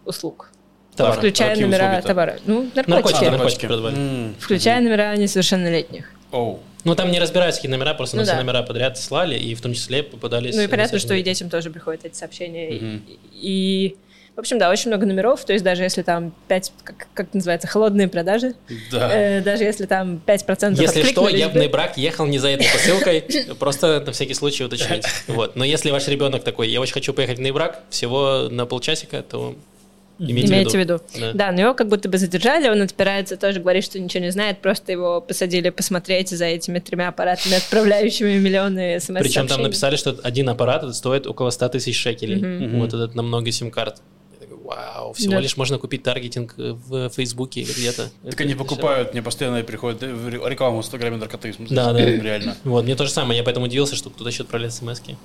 [0.05, 0.51] услуг.
[0.95, 1.17] Товар.
[1.17, 2.07] Включая какие номера услуги-то?
[2.07, 2.35] товара.
[2.45, 2.89] Ну, наркотики.
[3.25, 3.31] Наркотики, А,
[3.77, 4.41] наркотики.
[4.43, 6.09] Включая номера несовершеннолетних.
[6.32, 6.59] Оу.
[6.84, 8.41] Ну, там не разбираются, какие номера, просто Ну на все да.
[8.41, 10.55] номера подряд слали, и в том числе попадались...
[10.55, 12.69] Ну и понятно, что и детям тоже приходят эти сообщения.
[12.69, 13.03] И- Мгм.
[13.34, 13.95] И,
[14.36, 15.43] в общем, да, очень много номеров.
[15.43, 18.53] То есть даже если там 5, как, как называется, холодные продажи,
[18.91, 19.09] Да.
[19.11, 22.49] э, даже если там 5% Если что, откликнулись я в бы- Нейбрак ехал не за
[22.49, 23.21] этой посылкой,
[23.59, 25.03] просто на всякий случай уточнить.
[25.28, 25.55] Вот.
[25.57, 29.55] Но если ваш ребенок такой, я очень хочу поехать в Нейбрак, всего на полчасика, то
[30.20, 30.93] имейте, Имейте в в виду.
[31.13, 31.28] виду.
[31.34, 31.34] Да.
[31.34, 34.61] Да, но его как будто бы задержали, он отпирается, тоже говорит, что ничего не знает,
[34.61, 40.18] просто его посадили посмотреть за этими тремя аппаратами, отправляющими миллионы смс Причем там написали, что
[40.24, 42.38] один аппарат стоит около 100 тысяч шекелей.
[42.38, 42.80] Мгм.
[42.80, 44.01] Вот этот на много сим-карт.
[44.39, 45.39] Я такой, Вау, всего Да.
[45.39, 48.09] лишь можно купить таргетинг э, в Фейсбуке или где-то.
[48.24, 51.99] Так Это они покупают, мне постоянно приходит э, рекламу в Инстаграме смысле, Да, да.
[51.99, 52.57] Реально.
[52.63, 55.15] Вот, мне то же самое, я поэтому удивился, что кто-то еще отправляет смс -ки.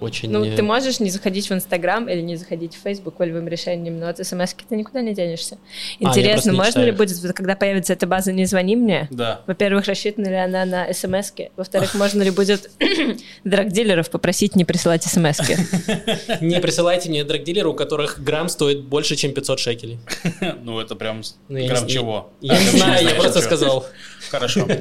[0.00, 0.30] Очень...
[0.30, 3.98] Ну, э, ты можешь не заходить в Инстаграм или не заходить в Фейсбук волевым решением,
[3.98, 5.58] но от смс ты никуда не денешься.
[6.00, 9.42] просто Интересно, не можно ли будет, когда появится эта база «Не звони мне», Да.
[9.46, 11.32] во-первых, рассчитана ли она на смс?
[11.56, 12.70] Во-вторых, можно ли будет
[13.44, 15.38] драгдилеров попросить не присылать смс?
[16.40, 19.98] Не присылайте мне драгдилеры, у которых грамм стоит больше, чем 500 шекелей.
[20.62, 22.30] Ну, это прям Ну, я грамм чего?
[22.40, 23.86] Я не знаю, я просто сказал.
[24.30, 24.66] Хорошо.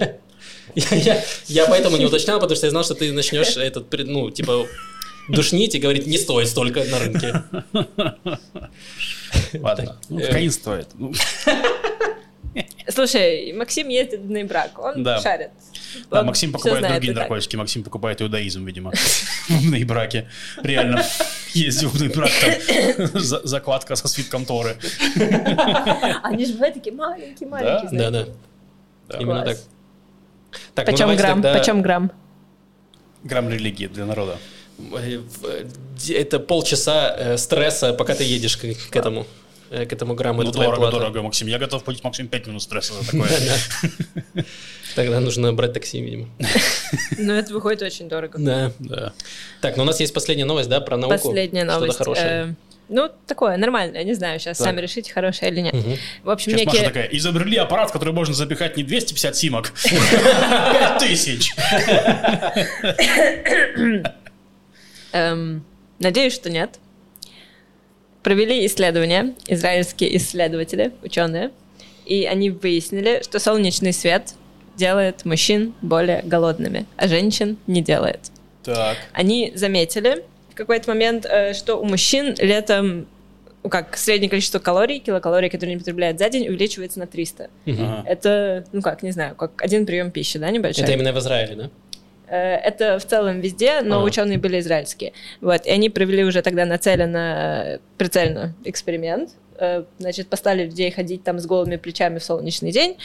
[0.76, 4.30] Я, я- я поэтому не уточнял, потому что я знал, что ты начнешь этот, ну,
[4.30, 4.68] типа,
[5.30, 7.44] душнить и говорить, не стоит столько на рынке.
[9.60, 9.98] Ладно.
[10.10, 10.88] Ну, э, кокаин стоит.
[10.96, 11.14] Ну,
[12.88, 15.20] Слушай, Максим ездит в Нейбрак, он Да.
[15.22, 15.52] шарит.
[16.10, 17.24] Да, Он Максим покупает знает другие так.
[17.30, 17.56] наркотики.
[17.56, 18.92] Максим покупает иудаизм, видимо.
[19.48, 20.30] В Нейбраке.
[20.62, 21.04] Реально.
[21.54, 22.32] Ездил в Нейбрак,
[22.98, 24.78] там за- закладка со свитком Торы.
[26.24, 28.00] Они же бывают такие маленькие, маленькие.
[28.00, 28.26] Да, да.
[29.08, 29.18] Да.
[29.20, 29.58] Именно так.
[30.76, 31.42] Ну Почем грамм?
[31.42, 32.12] Почем грамм?
[33.24, 34.38] Грамм религии для народа.
[34.94, 39.26] Э, э, Это полчаса э, стресса, пока ты едешь к, к этому,
[39.72, 40.44] э, к этому грамму.
[40.44, 40.98] Ну, это дорого, плата.
[40.98, 41.48] дорого, Максим.
[41.48, 43.30] Я готов платить максимум 5 минут стресса за такое.
[44.36, 44.44] Да.
[44.96, 46.28] Тогда нужно брать такси, видимо.
[47.18, 48.38] Ну, это выходит очень дорого.
[48.40, 48.72] Да.
[48.80, 49.14] Да.
[49.62, 51.16] Так, ну у нас есть последняя новость, да, про науку.
[51.16, 51.94] Последняя новость.
[51.94, 52.28] Что-то хорошее.
[52.28, 52.54] Э,
[52.92, 54.66] Ну, такое, нормальное, не знаю, сейчас Так.
[54.66, 55.76] сами решите, хорошее или нет.
[56.24, 56.88] В общем, Сейчас Маша некие...
[56.90, 59.74] такая, изобрели аппарат, в который можно запихать не 250 симок,
[60.52, 61.54] а 5000.
[65.14, 65.64] Эм,
[66.00, 66.80] надеюсь, что нет.
[68.24, 71.52] Провели исследования, израильские исследователи, ученые,
[72.06, 74.34] и они выяснили, что солнечный свет
[74.76, 78.32] делает мужчин более голодными, а женщин не делает.
[78.64, 78.98] Так.
[79.14, 83.08] Они заметили в какой-то момент, э, что у мужчин летом
[83.64, 87.50] ну, как среднее количество калорий, килокалорий, которые они потребляют за день, увеличивается на 300.
[87.66, 88.04] Ага.
[88.06, 90.84] Это, ну как, не знаю, как один прием пищи, да, небольшой?
[90.84, 91.70] Это именно в Израиле, да?
[92.30, 94.06] Э, Это в целом везде, но Ага.
[94.06, 95.14] ученые были израильские.
[95.42, 99.32] Вот, и они провели уже тогда нацеленно, прицельно эксперимент.
[99.62, 102.96] Э, Значит, поставили людей ходить там с голыми плечами в солнечный день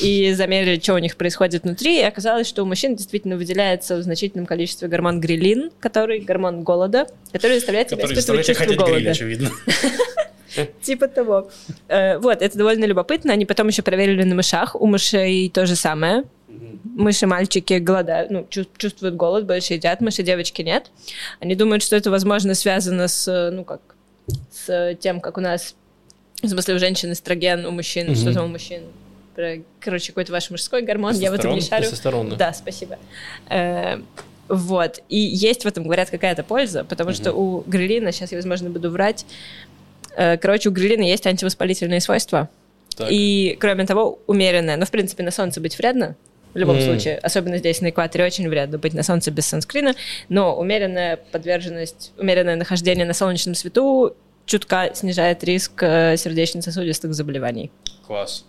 [0.00, 1.98] и замерили, что у них происходит внутри.
[2.00, 7.06] И оказалось, что у мужчин действительно выделяется в значительном количестве гормон грилин, который гормон голода,
[7.32, 9.10] который заставляет тебя испытывать чувство хотеть гриль, голода.
[9.10, 9.50] очевидно.
[10.82, 11.50] Типа того.
[11.88, 13.32] Э, Вот, это довольно любопытно.
[13.32, 14.76] Они потом еще проверили на мышах.
[14.80, 16.24] У мышей то же самое.
[16.84, 20.90] Мыши-мальчики голодают, ну, чу- чувствуют голод, больше едят, мыши-девочки нет.
[21.40, 23.80] Они думают, что это, возможно, связано с, ну, как,
[24.52, 25.74] с тем, как у нас,
[26.42, 28.16] в смысле, у женщин эстроген, у мужчин, Мгм.
[28.16, 28.82] что там у мужчин.
[29.34, 31.84] Про- Короче, какой-то ваш мужской гормон, я в этом не шарю.
[32.36, 32.52] Да.
[32.52, 32.98] Спасибо.
[33.50, 34.00] Э,
[34.46, 35.00] Вот.
[35.08, 38.90] И есть в этом, говорят, какая-то польза, потому что у грилина, сейчас я, возможно, буду
[38.90, 39.24] врать,
[40.16, 42.50] э, короче, у грилина есть антивоспалительные свойства.
[42.94, 43.08] Так.
[43.10, 44.76] И, кроме того, умеренная.
[44.76, 46.14] Ну, в принципе, на солнце быть вредно.
[46.54, 46.82] В любом М.
[46.82, 49.94] случае, особенно здесь на экваторе очень вредно быть на солнце без санскрина,
[50.28, 57.70] но умеренная подверженность, умеренное нахождение на солнечном свету чутка снижает риск э, сердечно-сосудистых заболеваний.
[58.06, 58.44] Класс.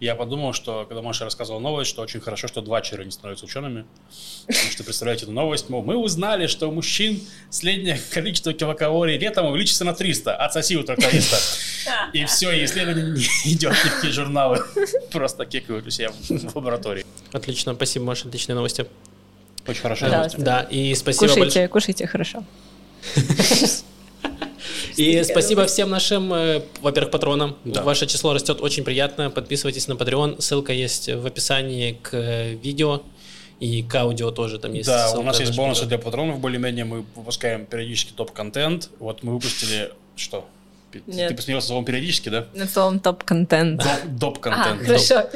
[0.00, 3.46] Я подумал, что когда Маша рассказывала новость, что очень хорошо, что два чера не становятся
[3.46, 3.84] учеными.
[4.46, 7.20] Потому что, представляете, эту новость, мол, мы узнали, что у мужчин
[7.50, 10.36] среднее количество килокалорий летом увеличится на 300.
[10.36, 11.36] Отсоси у тракториста.
[12.12, 13.22] И все, и исследование не
[13.54, 14.62] идет ни в какие журналы.
[15.10, 17.04] Просто кекают у себя в лаборатории.
[17.32, 18.86] Отлично, спасибо, Маша, отличные новости.
[19.66, 20.06] Очень хорошо.
[20.06, 20.40] Пожалуйста.
[20.40, 21.44] Да, и спасибо большое.
[21.44, 22.44] Кушайте, кушайте хорошо.
[24.98, 27.56] И спасибо всем нашим, э, во-первых, патронам.
[27.64, 27.82] Да.
[27.82, 29.30] Ваше число растет очень приятно.
[29.30, 30.40] Подписывайтесь на Patreon.
[30.40, 33.02] Ссылка есть в описании к э, видео
[33.60, 34.88] и к аудио тоже там есть.
[34.88, 36.84] Да, у нас на есть бонусы для патронов более-менее.
[36.84, 38.90] Мы выпускаем периодически топ-контент.
[38.98, 39.92] Вот мы выпустили...
[40.16, 40.46] Что?
[40.90, 41.36] Ты Нет.
[41.36, 42.46] посмеялся словом периодически, да?
[42.54, 43.80] На словом топ-контент.
[43.82, 44.82] Доп- А, Доп-контент.
[44.86, 45.28] хорошо.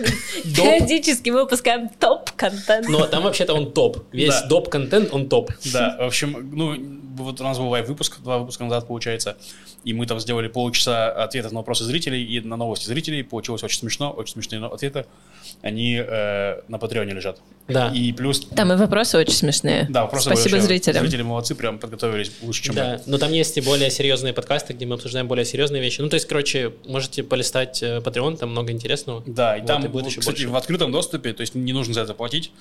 [0.45, 2.89] Периодически мы выпускаем топ-контент.
[2.89, 3.99] Но там вообще-то он топ.
[4.13, 4.47] Весь Да.
[4.47, 5.51] доп-контент, он топ.
[5.73, 6.77] Да, в общем, ну,
[7.23, 9.37] вот у нас был лайв-выпуск, два выпуска назад, получается,
[9.85, 13.23] и мы там сделали полчаса ответов на вопросы зрителей и на новости зрителей.
[13.23, 15.07] Получилось очень смешно, очень смешные ответы.
[15.61, 17.41] Они э, на Патреоне лежат.
[17.69, 17.89] Да.
[17.89, 18.47] И плюс...
[18.47, 19.87] Там и вопросы очень смешные.
[19.91, 21.03] Да, вопросы Спасибо зрителям.
[21.03, 24.87] Зрители молодцы, прям подготовились лучше, чем Да, но там есть и более серьезные подкасты, где
[24.87, 26.01] мы обсуждаем более серьезные вещи.
[26.01, 29.23] Ну, то есть, короче, можете полистать э, Patreon, там много интересного.
[29.27, 30.49] Да, и Вот, там, и будет еще кстати, больше.
[30.51, 32.53] в открытом доступе, то есть не нужно за это платить.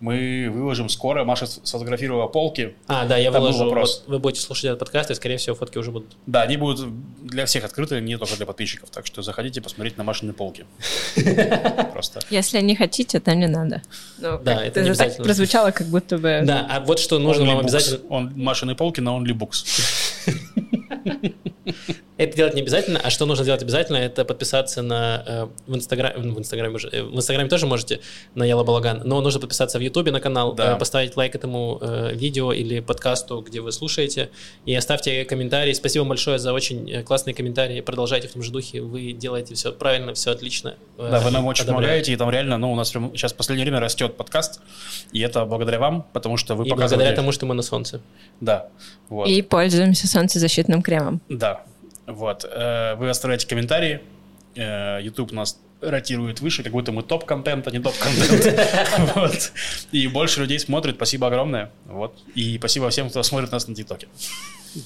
[0.00, 1.24] Мы выложим скоро.
[1.24, 2.76] Маша сфотографировала полки.
[2.86, 3.64] А, да, я Там выложу.
[3.64, 4.04] вопрос.
[4.06, 6.16] Вот вы будете слушать этот подкаст, и, скорее всего, фотки уже будут.
[6.24, 6.86] Да, они будут
[7.26, 8.90] для всех открыты, не только для подписчиков.
[8.90, 10.66] Так что заходите посмотреть на Машины полки.
[11.92, 12.20] Просто.
[12.30, 13.82] Если не хотите, то не надо.
[14.18, 15.24] Ну, Да, как- это не так обязательно.
[15.24, 16.42] прозвучало, как будто бы...
[16.44, 17.98] Да, а вот что нужно вам обязательно...
[18.08, 19.64] Он Машины полки на OnlyBooks.
[22.18, 26.32] Это делать не обязательно, а что нужно делать обязательно, это подписаться на э, в Инстаграме,
[26.32, 28.00] в Инстаграме уже, э, в Инстаграме тоже можете
[28.34, 30.74] на Яла Балаган, но нужно подписаться в Ютубе на канал, Да.
[30.74, 34.30] э, поставить лайк этому э, видео или подкасту, где вы слушаете,
[34.66, 35.72] и оставьте комментарий.
[35.76, 37.80] Спасибо большое за очень э, классные комментарии.
[37.80, 40.74] Продолжайте в том же духе, вы делаете все правильно, все отлично.
[40.98, 41.82] Э, Да, вы нам очень одобряю.
[41.84, 44.60] помогаете, и там реально, ну, у нас прям сейчас в последнее время растет подкаст,
[45.12, 46.96] и это благодаря вам, потому что вы И показываете...
[46.96, 48.00] благодаря тому, что мы на солнце.
[48.40, 48.70] Да,
[49.08, 49.28] вот.
[49.28, 51.20] И пользуемся солнцезащитным кремом.
[51.28, 51.62] Да,
[52.08, 52.44] вот.
[52.44, 54.00] Э, Вы оставляете комментарии,
[54.58, 58.60] Э, YouTube нас ротирует выше, как будто мы топ-контент, а не топ-контент.
[59.14, 59.52] Вот.
[59.92, 61.70] И больше людей смотрит, спасибо огромное.
[61.86, 62.18] Вот.
[62.34, 64.08] И спасибо всем, кто смотрит нас на ТикТоке.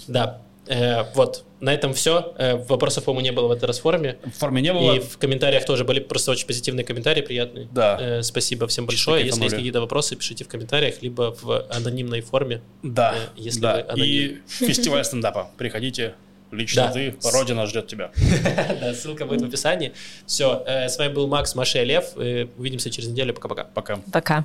[0.07, 0.43] Да.
[0.67, 2.35] Э, вот, на этом все.
[2.69, 4.19] вопросов, по-моему, не было в этой расформе.
[4.25, 4.97] В форме не было.
[4.97, 7.69] И в комментариях тоже были просто очень позитивные комментарии, приятные.
[7.73, 8.23] Да.
[8.23, 9.25] Спасибо всем большое.
[9.25, 12.61] Если есть какие-то вопросы, пишите в комментариях, либо в анонимной форме.
[12.83, 13.81] Да, если да.
[13.97, 15.51] И фестиваль стендапа.
[15.57, 16.15] Приходите,
[16.53, 16.93] лично Да.
[16.93, 18.11] ты, Родина ждет тебя.
[18.81, 19.93] Да, ссылка будет в описании.
[20.27, 22.13] Все, с вами был Макс, Маша и Лев.
[22.17, 23.35] Э, Увидимся через неделю.
[23.35, 23.65] Пока-пока.
[23.65, 23.99] Пока.
[24.13, 24.45] Пока.